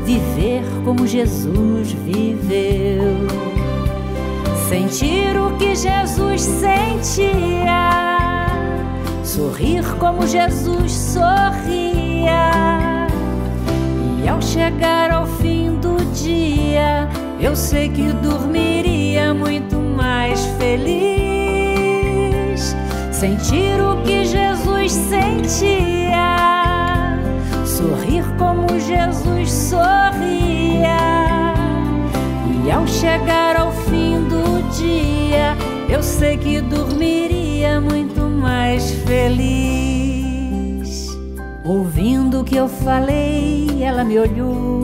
viver 0.04 0.64
como 0.84 1.06
Jesus 1.06 1.92
viveu, 1.92 3.28
sentir 4.68 5.40
o 5.40 5.56
que 5.58 5.76
Jesus 5.76 6.42
sentia, 6.42 8.48
sorrir 9.24 9.84
como 10.00 10.26
Jesus 10.26 10.92
sorria. 10.92 12.50
E 14.24 14.28
ao 14.28 14.42
chegar 14.42 15.12
ao 15.12 15.28
fim 15.28 15.76
do 15.76 16.04
dia, 16.16 17.08
eu 17.40 17.56
sei 17.56 17.90
que 17.90 18.12
dormiria 18.12 19.36
muito 19.36 19.76
mais 19.76 19.89
feliz. 20.58 21.00
Sentir 23.12 23.82
o 23.82 24.02
que 24.04 24.26
Jesus 24.26 24.92
sentia, 24.92 26.38
sorrir 27.66 28.24
como 28.38 28.80
Jesus 28.80 29.52
sorria. 29.52 30.98
E 32.64 32.72
ao 32.72 32.88
chegar 32.88 33.56
ao 33.56 33.72
fim 33.72 34.24
do 34.24 34.62
dia, 34.72 35.58
eu 35.90 36.04
sei 36.04 36.38
que 36.38 36.62
dormiria 36.62 37.82
muito 37.82 38.22
mais 38.22 38.92
feliz. 39.06 39.60
Ouvindo 41.66 42.42
o 42.42 42.44
que 42.44 42.56
eu 42.56 42.68
falei, 42.68 43.84
ela 43.84 44.04
me 44.04 44.20
olhou 44.20 44.82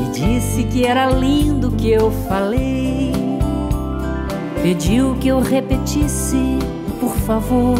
e 0.00 0.04
disse 0.10 0.64
que 0.64 0.86
era 0.86 1.06
lindo 1.10 1.68
o 1.68 1.72
que 1.72 1.90
eu 1.90 2.10
falei. 2.28 2.77
Pediu 4.62 5.14
que 5.20 5.28
eu 5.28 5.40
repetisse, 5.40 6.58
por 7.00 7.14
favor, 7.16 7.78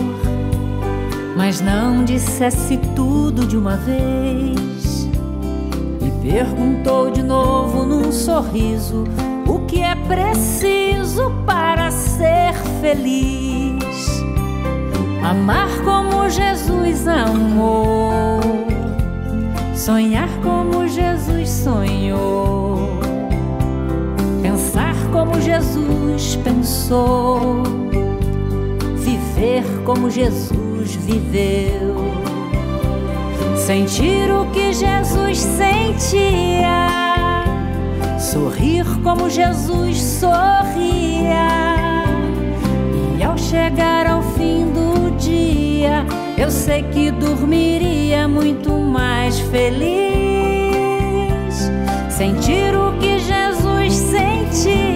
mas 1.36 1.60
não 1.60 2.04
dissesse 2.04 2.78
tudo 2.94 3.46
de 3.46 3.56
uma 3.56 3.76
vez. 3.76 5.08
E 6.00 6.10
perguntou 6.22 7.10
de 7.10 7.22
novo 7.22 7.84
num 7.84 8.12
sorriso 8.12 9.04
o 9.46 9.60
que 9.66 9.80
é 9.82 9.94
preciso 9.94 11.32
para 11.44 11.90
ser 11.90 12.54
feliz. 12.80 13.78
Amar 15.22 15.68
como 15.84 16.28
Jesus 16.30 17.06
amou, 17.06 18.40
sonhar 19.74 20.28
como 20.42 20.88
Jesus 20.88 21.50
sonhou, 21.50 22.98
como 25.12 25.40
Jesus 25.40 26.37
pensou, 26.37 27.62
viver 28.97 29.64
como 29.85 30.11
Jesus 30.11 30.94
viveu, 30.94 31.97
sentir 33.57 34.31
o 34.31 34.47
que 34.51 34.73
Jesus 34.73 35.38
sentia, 35.38 36.88
sorrir 38.18 38.85
como 39.03 39.29
Jesus 39.31 40.01
sorria. 40.01 41.49
E 43.18 43.23
ao 43.23 43.37
chegar 43.37 44.07
ao 44.07 44.23
fim 44.23 44.66
do 44.73 45.16
dia, 45.16 46.05
eu 46.37 46.51
sei 46.51 46.83
que 46.83 47.11
dormiria 47.11 48.29
muito 48.29 48.73
mais 48.73 49.38
feliz. 49.40 50.09
Sentir 52.11 52.75
o 52.75 52.99
que 52.99 53.18
Jesus 53.18 53.94
sentia, 53.94 54.88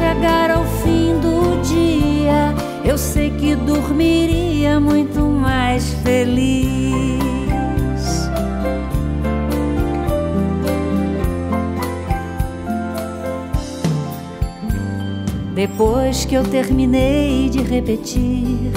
chegar 0.00 0.50
ao 0.50 0.64
fim 0.64 1.20
do 1.20 1.60
dia, 1.62 2.54
eu 2.84 2.96
sei 2.96 3.30
que 3.30 3.54
dormiria 3.54 4.80
muito 4.80 5.20
mais 5.20 5.92
feliz. 6.02 7.20
Depois 15.54 16.24
que 16.24 16.34
eu 16.34 16.42
terminei 16.44 17.50
de 17.50 17.60
repetir, 17.60 18.72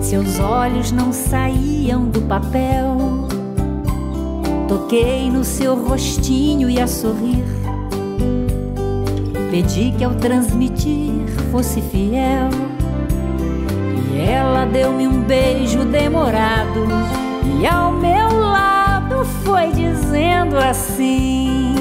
seus 0.00 0.40
olhos 0.40 0.90
não 0.90 1.12
saíam 1.12 2.06
do 2.06 2.20
papel. 2.22 3.28
Toquei 4.66 5.30
no 5.30 5.44
seu 5.44 5.76
rostinho 5.76 6.68
e 6.68 6.80
a 6.80 6.88
sorrir. 6.88 7.44
Pedi 9.54 9.94
que 9.96 10.02
ao 10.02 10.12
transmitir 10.16 11.28
fosse 11.52 11.80
fiel. 11.80 12.50
E 14.12 14.18
ela 14.18 14.64
deu-me 14.64 15.06
um 15.06 15.22
beijo 15.22 15.84
demorado. 15.84 16.80
E 17.60 17.64
ao 17.64 17.92
meu 17.92 18.40
lado 18.40 19.24
foi 19.44 19.70
dizendo 19.70 20.58
assim: 20.58 21.72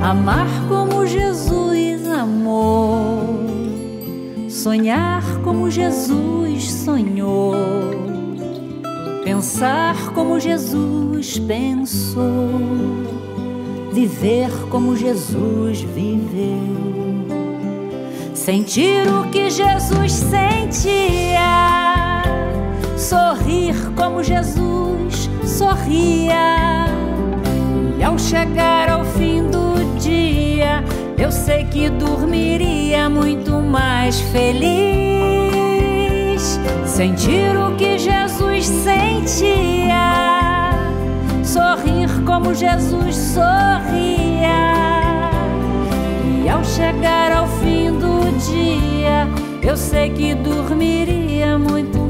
Amar 0.00 0.46
como 0.68 1.04
Jesus 1.04 2.06
amou, 2.06 3.20
sonhar 4.48 5.24
como 5.42 5.68
Jesus 5.68 6.70
sonhou, 6.70 7.56
pensar 9.24 10.12
como 10.14 10.38
Jesus 10.38 11.36
pensou, 11.40 12.28
viver 14.06 14.50
como 14.70 14.96
Jesus 14.96 15.80
viveu, 15.80 17.26
sentir 18.32 19.08
o 19.08 19.28
que 19.28 19.50
Jesus 19.50 20.12
sentia, 20.12 21.42
sorrir 22.96 23.74
como 23.96 24.22
Jesus 24.22 25.28
sorria, 25.44 26.86
e 27.98 28.04
ao 28.04 28.16
chegar 28.16 28.88
ao 28.88 29.04
fim 29.04 29.42
do 29.50 29.98
dia, 29.98 30.84
eu 31.18 31.32
sei 31.32 31.64
que 31.64 31.90
dormiria 31.90 33.10
muito 33.10 33.54
mais 33.54 34.20
feliz. 34.20 34.78
Sentir 36.86 37.56
o 37.56 37.74
que 37.74 37.98
Jesus 37.98 38.66
sentia, 38.66 40.37
sorrir 41.48 42.08
como 42.26 42.54
Jesus 42.54 43.16
sorria. 43.16 44.48
E 46.44 46.48
ao 46.48 46.62
chegar 46.62 47.32
ao 47.32 47.46
fim 47.46 47.90
do 47.92 48.20
dia, 48.38 49.26
eu 49.62 49.76
sei 49.76 50.10
que 50.10 50.34
dormiria 50.34 51.58
muito 51.58 52.07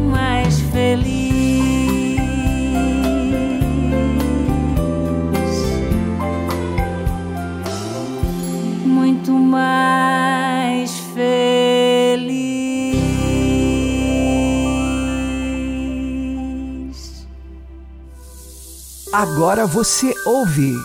Agora 19.20 19.66
você 19.66 20.14
ouve 20.24 20.76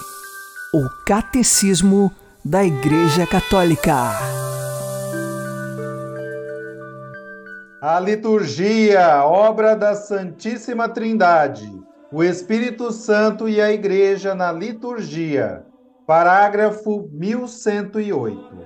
o 0.74 0.90
Catecismo 1.06 2.12
da 2.44 2.64
Igreja 2.64 3.28
Católica. 3.28 3.94
A 7.80 8.00
liturgia, 8.00 9.24
obra 9.24 9.76
da 9.76 9.94
Santíssima 9.94 10.90
Trindade, 10.90 11.72
o 12.12 12.24
Espírito 12.24 12.92
Santo 12.92 13.48
e 13.48 13.62
a 13.62 13.72
Igreja 13.72 14.34
na 14.34 14.52
liturgia. 14.52 15.64
Parágrafo 16.08 17.08
1108. 17.14 18.58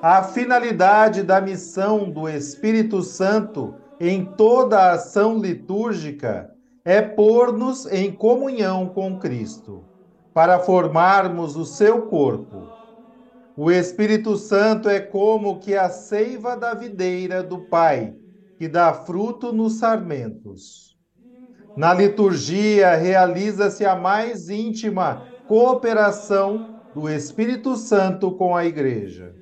A 0.00 0.22
finalidade 0.22 1.22
da 1.22 1.38
missão 1.38 2.10
do 2.10 2.26
Espírito 2.26 3.02
Santo 3.02 3.74
em 4.00 4.24
toda 4.24 4.78
a 4.78 4.92
ação 4.92 5.38
litúrgica 5.38 6.53
é 6.84 7.00
pôr-nos 7.00 7.86
em 7.86 8.12
comunhão 8.12 8.88
com 8.88 9.18
Cristo, 9.18 9.84
para 10.34 10.58
formarmos 10.58 11.56
o 11.56 11.64
seu 11.64 12.02
corpo. 12.02 12.74
O 13.56 13.70
Espírito 13.70 14.36
Santo 14.36 14.88
é 14.88 15.00
como 15.00 15.60
que 15.60 15.74
a 15.74 15.88
seiva 15.88 16.56
da 16.56 16.74
videira 16.74 17.42
do 17.42 17.60
Pai, 17.68 18.14
que 18.58 18.68
dá 18.68 18.92
fruto 18.92 19.52
nos 19.52 19.78
sarmentos. 19.78 20.98
Na 21.76 21.94
liturgia 21.94 22.94
realiza-se 22.96 23.84
a 23.84 23.96
mais 23.96 24.48
íntima 24.48 25.26
cooperação 25.46 26.80
do 26.94 27.08
Espírito 27.08 27.76
Santo 27.76 28.32
com 28.32 28.54
a 28.54 28.64
Igreja. 28.64 29.34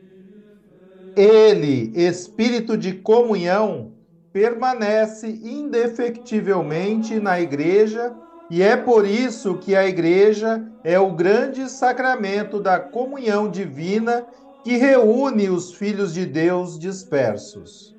Ele, 1.17 1.93
Espírito 1.95 2.77
de 2.77 2.95
comunhão, 2.95 3.93
permanece 4.33 5.29
indefectivelmente 5.29 7.21
na 7.21 7.41
Igreja 7.41 8.15
e 8.51 8.63
é 8.63 8.77
por 8.77 9.07
isso 9.07 9.59
que 9.59 9.77
a 9.77 9.87
Igreja 9.87 10.67
é 10.83 10.99
o 10.99 11.13
grande 11.13 11.71
sacramento 11.71 12.61
da 12.61 12.79
comunhão 12.79 13.49
divina 13.51 14.27
que 14.65 14.77
reúne 14.77 15.49
os 15.49 15.73
filhos 15.73 16.15
de 16.15 16.25
Deus 16.27 16.79
dispersos. 16.79 17.97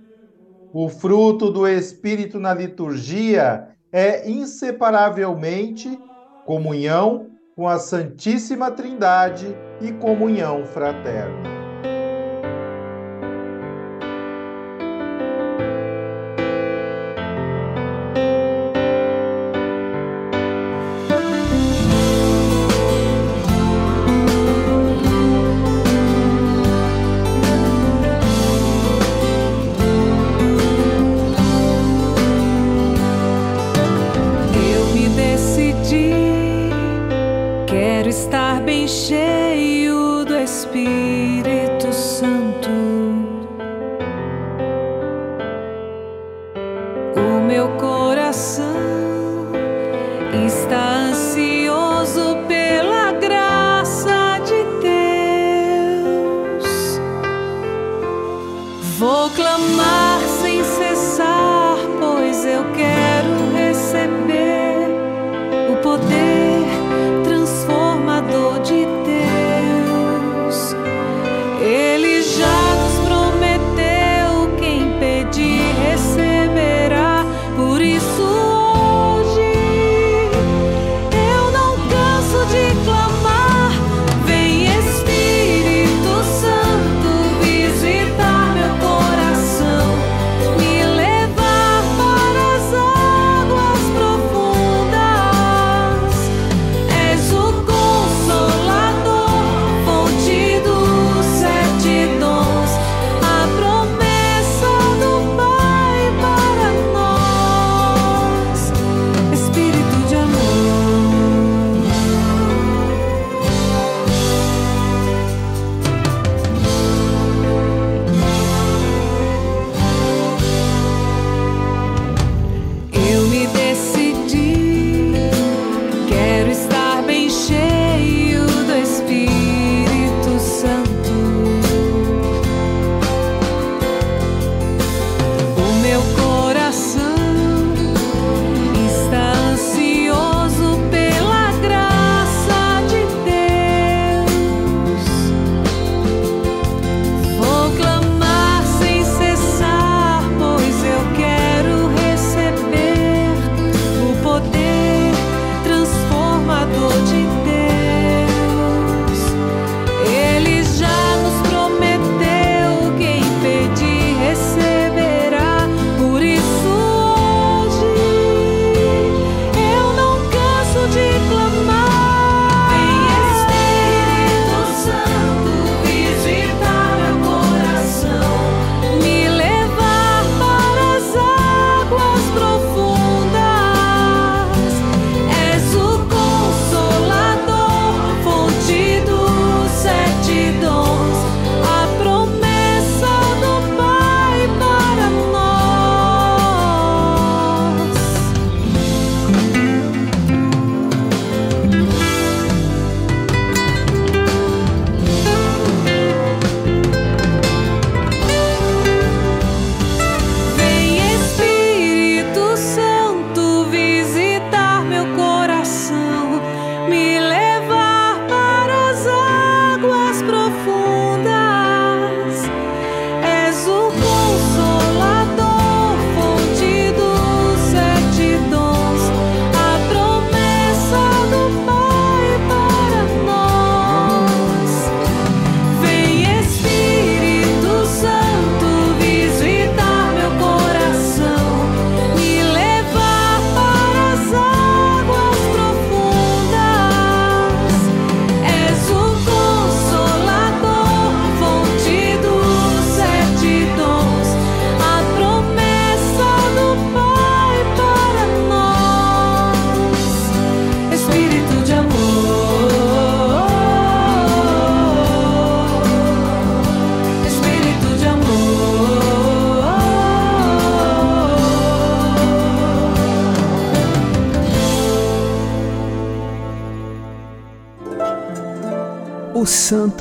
O 0.74 0.90
fruto 0.90 1.52
do 1.52 1.68
Espírito 1.68 2.40
na 2.40 2.54
liturgia 2.54 3.68
é 3.92 4.30
inseparavelmente 4.30 6.00
comunhão 6.46 7.28
com 7.56 7.68
a 7.68 7.78
Santíssima 7.78 8.72
Trindade 8.72 9.56
e 9.82 9.92
comunhão 9.94 10.66
fraterna. 10.66 11.63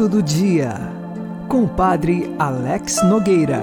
Santo 0.03 0.17
do 0.17 0.23
Dia, 0.23 0.75
com 1.49 1.63
o 1.63 1.69
Padre 1.69 2.35
Alex 2.37 3.05
Nogueira. 3.05 3.63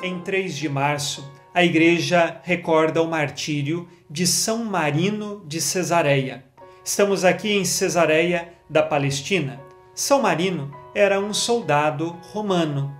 Em 0.00 0.20
3 0.20 0.54
de 0.54 0.68
março, 0.68 1.28
a 1.52 1.64
Igreja 1.64 2.40
recorda 2.44 3.02
o 3.02 3.10
martírio 3.10 3.88
de 4.08 4.24
São 4.24 4.64
Marino 4.64 5.44
de 5.44 5.60
Cesareia. 5.60 6.44
Estamos 6.84 7.24
aqui 7.24 7.50
em 7.50 7.64
Cesareia 7.64 8.52
da 8.70 8.80
Palestina. 8.80 9.60
São 9.92 10.22
Marino 10.22 10.72
era 10.94 11.18
um 11.18 11.34
soldado 11.34 12.16
romano. 12.32 12.96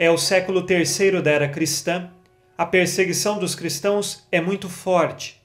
É 0.00 0.10
o 0.10 0.18
século 0.18 0.62
terceiro 0.66 1.22
da 1.22 1.30
era 1.30 1.48
cristã. 1.48 2.10
A 2.58 2.66
perseguição 2.66 3.38
dos 3.38 3.54
cristãos 3.54 4.26
é 4.32 4.40
muito 4.40 4.68
forte. 4.68 5.40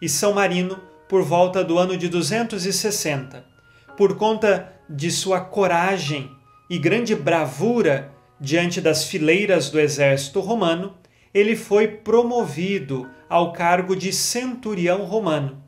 E 0.00 0.08
São 0.08 0.32
Marino, 0.32 0.80
por 1.06 1.22
volta 1.22 1.62
do 1.62 1.76
ano 1.76 1.94
de 1.94 2.08
260, 2.08 3.55
por 3.96 4.16
conta 4.16 4.72
de 4.88 5.10
sua 5.10 5.40
coragem 5.40 6.30
e 6.68 6.78
grande 6.78 7.14
bravura 7.14 8.12
diante 8.40 8.80
das 8.80 9.04
fileiras 9.04 9.70
do 9.70 9.80
exército 9.80 10.40
romano, 10.40 10.94
ele 11.32 11.56
foi 11.56 11.88
promovido 11.88 13.08
ao 13.28 13.52
cargo 13.52 13.96
de 13.96 14.12
centurião 14.12 15.04
romano. 15.04 15.62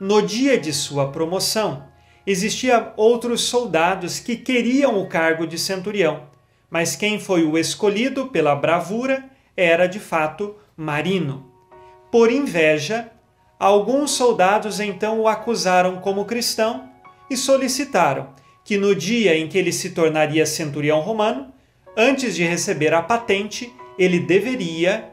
No 0.00 0.22
dia 0.22 0.58
de 0.58 0.72
sua 0.72 1.10
promoção, 1.10 1.84
existiam 2.26 2.92
outros 2.96 3.42
soldados 3.42 4.18
que 4.18 4.36
queriam 4.36 5.00
o 5.00 5.06
cargo 5.06 5.46
de 5.46 5.58
centurião, 5.58 6.28
mas 6.70 6.96
quem 6.96 7.18
foi 7.18 7.44
o 7.44 7.58
escolhido 7.58 8.28
pela 8.28 8.54
bravura 8.54 9.24
era 9.56 9.86
de 9.86 9.98
fato 9.98 10.56
Marino. 10.76 11.50
Por 12.10 12.30
inveja, 12.30 13.10
Alguns 13.60 14.12
soldados 14.12 14.80
então 14.80 15.20
o 15.20 15.28
acusaram 15.28 15.98
como 15.98 16.24
cristão 16.24 16.88
e 17.30 17.36
solicitaram 17.36 18.34
que 18.64 18.76
no 18.76 18.94
dia 18.94 19.36
em 19.36 19.48
que 19.48 19.56
ele 19.56 19.72
se 19.72 19.90
tornaria 19.90 20.44
centurião 20.44 21.00
romano, 21.00 21.52
antes 21.96 22.34
de 22.34 22.44
receber 22.44 22.92
a 22.92 23.00
patente, 23.00 23.72
ele 23.96 24.18
deveria 24.18 25.12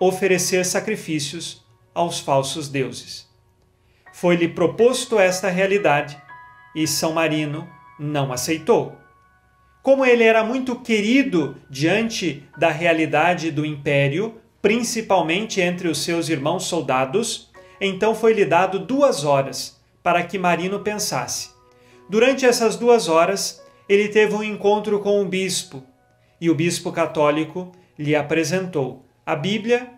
oferecer 0.00 0.64
sacrifícios 0.64 1.64
aos 1.94 2.18
falsos 2.18 2.68
deuses. 2.68 3.28
Foi-lhe 4.12 4.48
proposto 4.48 5.18
esta 5.18 5.48
realidade 5.48 6.20
e 6.74 6.86
São 6.86 7.12
Marino 7.12 7.68
não 7.98 8.32
aceitou. 8.32 8.96
Como 9.82 10.04
ele 10.04 10.24
era 10.24 10.42
muito 10.42 10.76
querido 10.80 11.56
diante 11.70 12.42
da 12.58 12.70
realidade 12.70 13.50
do 13.50 13.64
império, 13.64 14.34
principalmente 14.60 15.60
entre 15.60 15.86
os 15.86 16.02
seus 16.02 16.28
irmãos 16.28 16.64
soldados, 16.64 17.50
então 17.80 18.14
foi-lhe 18.14 18.44
dado 18.44 18.78
duas 18.78 19.24
horas 19.24 19.75
para 20.06 20.22
que 20.22 20.38
Marino 20.38 20.78
pensasse. 20.78 21.50
Durante 22.08 22.46
essas 22.46 22.76
duas 22.76 23.08
horas, 23.08 23.60
ele 23.88 24.06
teve 24.08 24.36
um 24.36 24.42
encontro 24.44 25.00
com 25.00 25.20
o 25.20 25.24
bispo, 25.24 25.82
e 26.40 26.48
o 26.48 26.54
bispo 26.54 26.92
católico 26.92 27.72
lhe 27.98 28.14
apresentou 28.14 29.04
a 29.26 29.34
Bíblia 29.34 29.94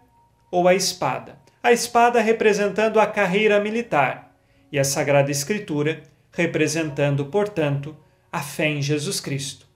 ou 0.51 0.67
a 0.67 0.75
espada. 0.75 1.39
A 1.63 1.73
espada 1.73 2.23
representando 2.23 2.99
a 2.99 3.07
carreira 3.07 3.61
militar 3.61 4.35
e 4.73 4.79
a 4.79 4.85
Sagrada 4.85 5.31
Escritura 5.31 6.03
representando, 6.33 7.27
portanto, 7.27 7.95
a 8.33 8.41
fé 8.41 8.69
em 8.69 8.81
Jesus 8.81 9.21
Cristo. 9.21 9.67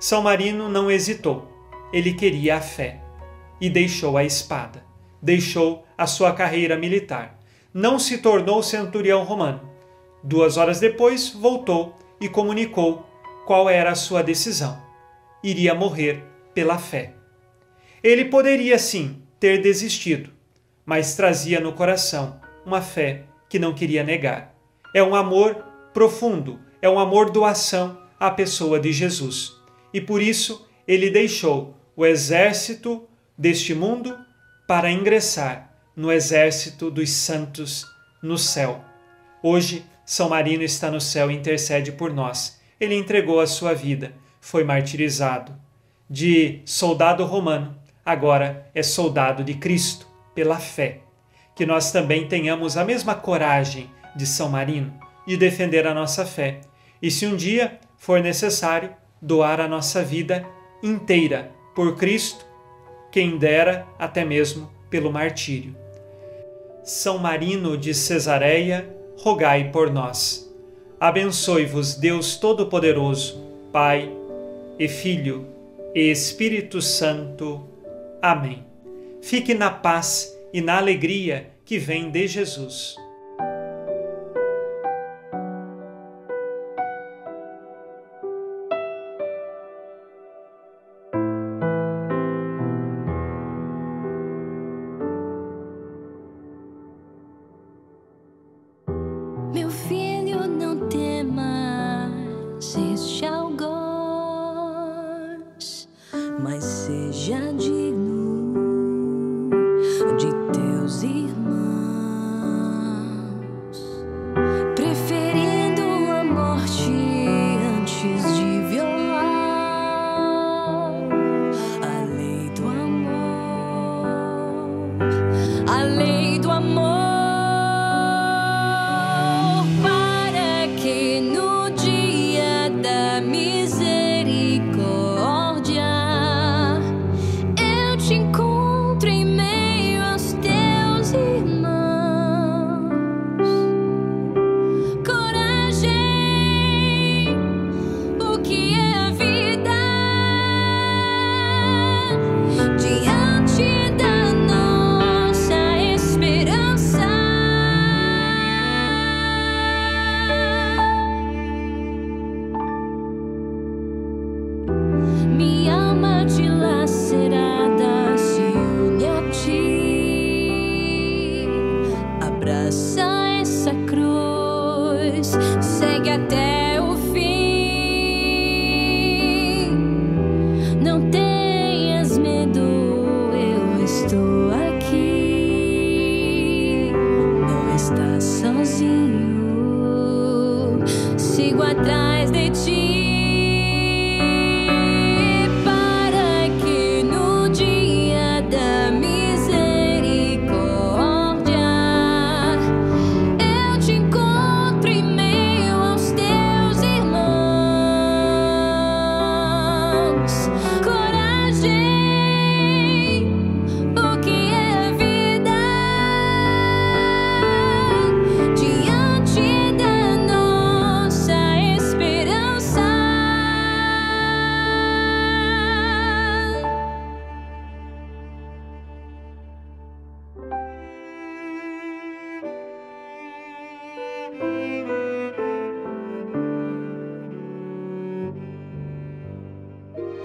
São 0.00 0.22
Marino 0.22 0.68
não 0.68 0.90
hesitou. 0.90 1.48
Ele 1.92 2.14
queria 2.14 2.56
a 2.56 2.60
fé 2.60 3.00
e 3.60 3.70
deixou 3.70 4.18
a 4.18 4.24
espada. 4.24 4.82
Deixou 5.22 5.86
a 5.96 6.08
sua 6.08 6.32
carreira 6.32 6.76
militar. 6.76 7.37
Não 7.72 7.98
se 7.98 8.18
tornou 8.18 8.62
centurião 8.62 9.24
romano. 9.24 9.60
Duas 10.22 10.56
horas 10.56 10.80
depois, 10.80 11.28
voltou 11.28 11.94
e 12.20 12.28
comunicou 12.28 13.06
qual 13.46 13.68
era 13.68 13.90
a 13.90 13.94
sua 13.94 14.22
decisão. 14.22 14.82
Iria 15.42 15.74
morrer 15.74 16.24
pela 16.54 16.78
fé. 16.78 17.14
Ele 18.02 18.24
poderia 18.24 18.78
sim 18.78 19.22
ter 19.38 19.60
desistido, 19.60 20.30
mas 20.84 21.14
trazia 21.14 21.60
no 21.60 21.72
coração 21.72 22.40
uma 22.64 22.80
fé 22.80 23.24
que 23.48 23.58
não 23.58 23.74
queria 23.74 24.02
negar. 24.02 24.54
É 24.94 25.02
um 25.02 25.14
amor 25.14 25.64
profundo, 25.92 26.58
é 26.80 26.88
um 26.88 26.98
amor 26.98 27.30
doação 27.30 27.98
à 28.18 28.30
pessoa 28.30 28.80
de 28.80 28.92
Jesus. 28.92 29.52
E 29.92 30.00
por 30.00 30.22
isso 30.22 30.66
ele 30.86 31.10
deixou 31.10 31.74
o 31.94 32.06
exército 32.06 33.06
deste 33.36 33.74
mundo 33.74 34.18
para 34.66 34.90
ingressar 34.90 35.67
no 35.98 36.12
exército 36.12 36.92
dos 36.92 37.10
santos 37.10 37.84
no 38.22 38.38
céu. 38.38 38.84
Hoje, 39.42 39.84
São 40.06 40.28
Marino 40.28 40.62
está 40.62 40.92
no 40.92 41.00
céu 41.00 41.28
e 41.28 41.34
intercede 41.34 41.90
por 41.90 42.14
nós. 42.14 42.60
Ele 42.78 42.94
entregou 42.94 43.40
a 43.40 43.48
sua 43.48 43.74
vida, 43.74 44.12
foi 44.40 44.62
martirizado. 44.62 45.52
De 46.08 46.62
soldado 46.64 47.24
romano, 47.24 47.76
agora 48.06 48.70
é 48.72 48.80
soldado 48.80 49.42
de 49.42 49.54
Cristo, 49.54 50.06
pela 50.36 50.60
fé. 50.60 51.00
Que 51.56 51.66
nós 51.66 51.90
também 51.90 52.28
tenhamos 52.28 52.76
a 52.76 52.84
mesma 52.84 53.16
coragem 53.16 53.90
de 54.14 54.24
São 54.24 54.48
Marino 54.48 54.96
de 55.26 55.36
defender 55.36 55.84
a 55.84 55.92
nossa 55.92 56.24
fé. 56.24 56.60
E 57.02 57.10
se 57.10 57.26
um 57.26 57.34
dia 57.34 57.80
for 57.96 58.22
necessário, 58.22 58.94
doar 59.20 59.60
a 59.60 59.66
nossa 59.66 60.04
vida 60.04 60.46
inteira 60.80 61.50
por 61.74 61.96
Cristo, 61.96 62.46
quem 63.10 63.36
dera 63.36 63.84
até 63.98 64.24
mesmo 64.24 64.70
pelo 64.88 65.12
martírio. 65.12 65.87
São 66.88 67.18
Marino 67.18 67.76
de 67.76 67.92
Cesareia, 67.92 68.88
rogai 69.18 69.70
por 69.70 69.90
nós. 69.92 70.50
Abençoe-vos 70.98 71.94
Deus 71.94 72.36
Todo-Poderoso, 72.36 73.44
Pai 73.70 74.10
e 74.78 74.88
Filho 74.88 75.46
e 75.94 76.10
Espírito 76.10 76.80
Santo. 76.80 77.68
Amém. 78.22 78.64
Fique 79.20 79.52
na 79.52 79.70
paz 79.70 80.34
e 80.50 80.62
na 80.62 80.78
alegria 80.78 81.50
que 81.62 81.78
vem 81.78 82.10
de 82.10 82.26
Jesus. 82.26 82.96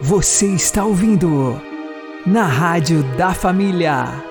Você 0.05 0.47
está 0.47 0.83
ouvindo 0.83 1.61
na 2.27 2.43
Rádio 2.43 3.03
da 3.15 3.33
Família. 3.33 4.21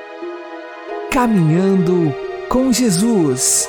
Caminhando 1.10 2.14
com 2.50 2.70
Jesus. 2.70 3.66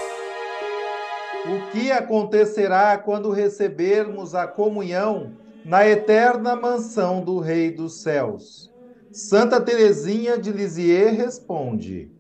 O 1.45 1.71
que 1.71 1.93
acontecerá 1.93 2.97
quando 2.97 3.31
recebermos 3.31 4.35
a 4.35 4.45
comunhão 4.45 5.31
na 5.63 5.87
eterna 5.87 6.57
mansão 6.57 7.21
do 7.21 7.39
Rei 7.39 7.71
dos 7.71 8.01
Céus? 8.01 8.69
Santa 9.09 9.61
Teresinha 9.61 10.37
de 10.37 10.51
Lisieux 10.51 11.15
responde: 11.15 12.11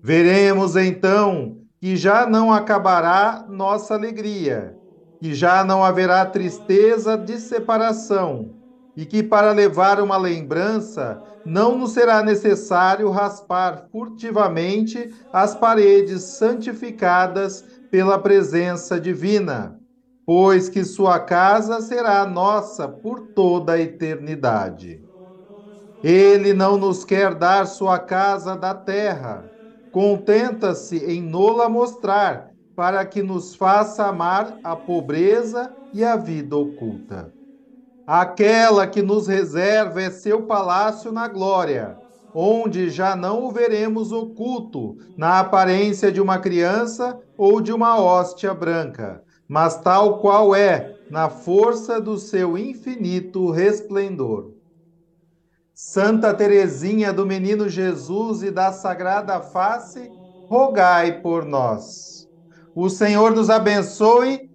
Veremos 0.00 0.76
então 0.76 1.56
que 1.80 1.96
já 1.96 2.24
não 2.24 2.52
acabará 2.52 3.44
nossa 3.48 3.94
alegria, 3.94 4.76
que 5.20 5.34
já 5.34 5.64
não 5.64 5.82
haverá 5.82 6.24
tristeza 6.24 7.18
de 7.18 7.40
separação, 7.40 8.61
e 8.96 9.06
que 9.06 9.22
para 9.22 9.52
levar 9.52 10.00
uma 10.00 10.16
lembrança 10.16 11.22
não 11.44 11.76
nos 11.78 11.92
será 11.92 12.22
necessário 12.22 13.10
raspar 13.10 13.88
furtivamente 13.90 15.10
as 15.32 15.54
paredes 15.54 16.22
santificadas 16.36 17.64
pela 17.90 18.18
presença 18.18 19.00
divina, 19.00 19.78
pois 20.24 20.68
que 20.68 20.84
sua 20.84 21.18
casa 21.20 21.80
será 21.80 22.24
nossa 22.26 22.88
por 22.88 23.20
toda 23.34 23.72
a 23.72 23.80
eternidade. 23.80 25.04
Ele 26.02 26.52
não 26.52 26.76
nos 26.76 27.04
quer 27.04 27.34
dar 27.34 27.66
sua 27.66 27.98
casa 27.98 28.56
da 28.56 28.74
terra, 28.74 29.50
contenta-se 29.90 30.96
em 31.04 31.22
nola 31.22 31.68
mostrar, 31.68 32.50
para 32.74 33.04
que 33.04 33.22
nos 33.22 33.54
faça 33.54 34.06
amar 34.06 34.58
a 34.62 34.74
pobreza 34.74 35.74
e 35.92 36.02
a 36.04 36.16
vida 36.16 36.56
oculta. 36.56 37.32
Aquela 38.06 38.86
que 38.86 39.00
nos 39.00 39.26
reserva 39.28 40.02
é 40.02 40.10
seu 40.10 40.42
palácio 40.42 41.12
na 41.12 41.28
glória, 41.28 41.96
onde 42.34 42.90
já 42.90 43.14
não 43.14 43.44
o 43.44 43.52
veremos 43.52 44.10
oculto 44.10 44.96
na 45.16 45.38
aparência 45.38 46.10
de 46.10 46.20
uma 46.20 46.38
criança 46.38 47.18
ou 47.36 47.60
de 47.60 47.72
uma 47.72 48.00
hóstia 48.00 48.52
branca, 48.52 49.22
mas 49.46 49.80
tal 49.80 50.18
qual 50.18 50.54
é, 50.54 50.96
na 51.10 51.28
força 51.28 52.00
do 52.00 52.18
seu 52.18 52.58
infinito 52.58 53.50
resplendor. 53.50 54.52
Santa 55.74 56.32
Teresinha 56.34 57.12
do 57.12 57.26
Menino 57.26 57.68
Jesus 57.68 58.42
e 58.42 58.50
da 58.50 58.72
Sagrada 58.72 59.40
Face, 59.40 60.10
rogai 60.48 61.20
por 61.20 61.44
nós. 61.44 62.28
O 62.74 62.88
Senhor 62.88 63.32
nos 63.34 63.50
abençoe, 63.50 64.50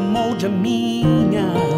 Vida 0.00 0.48
minha 0.48 1.77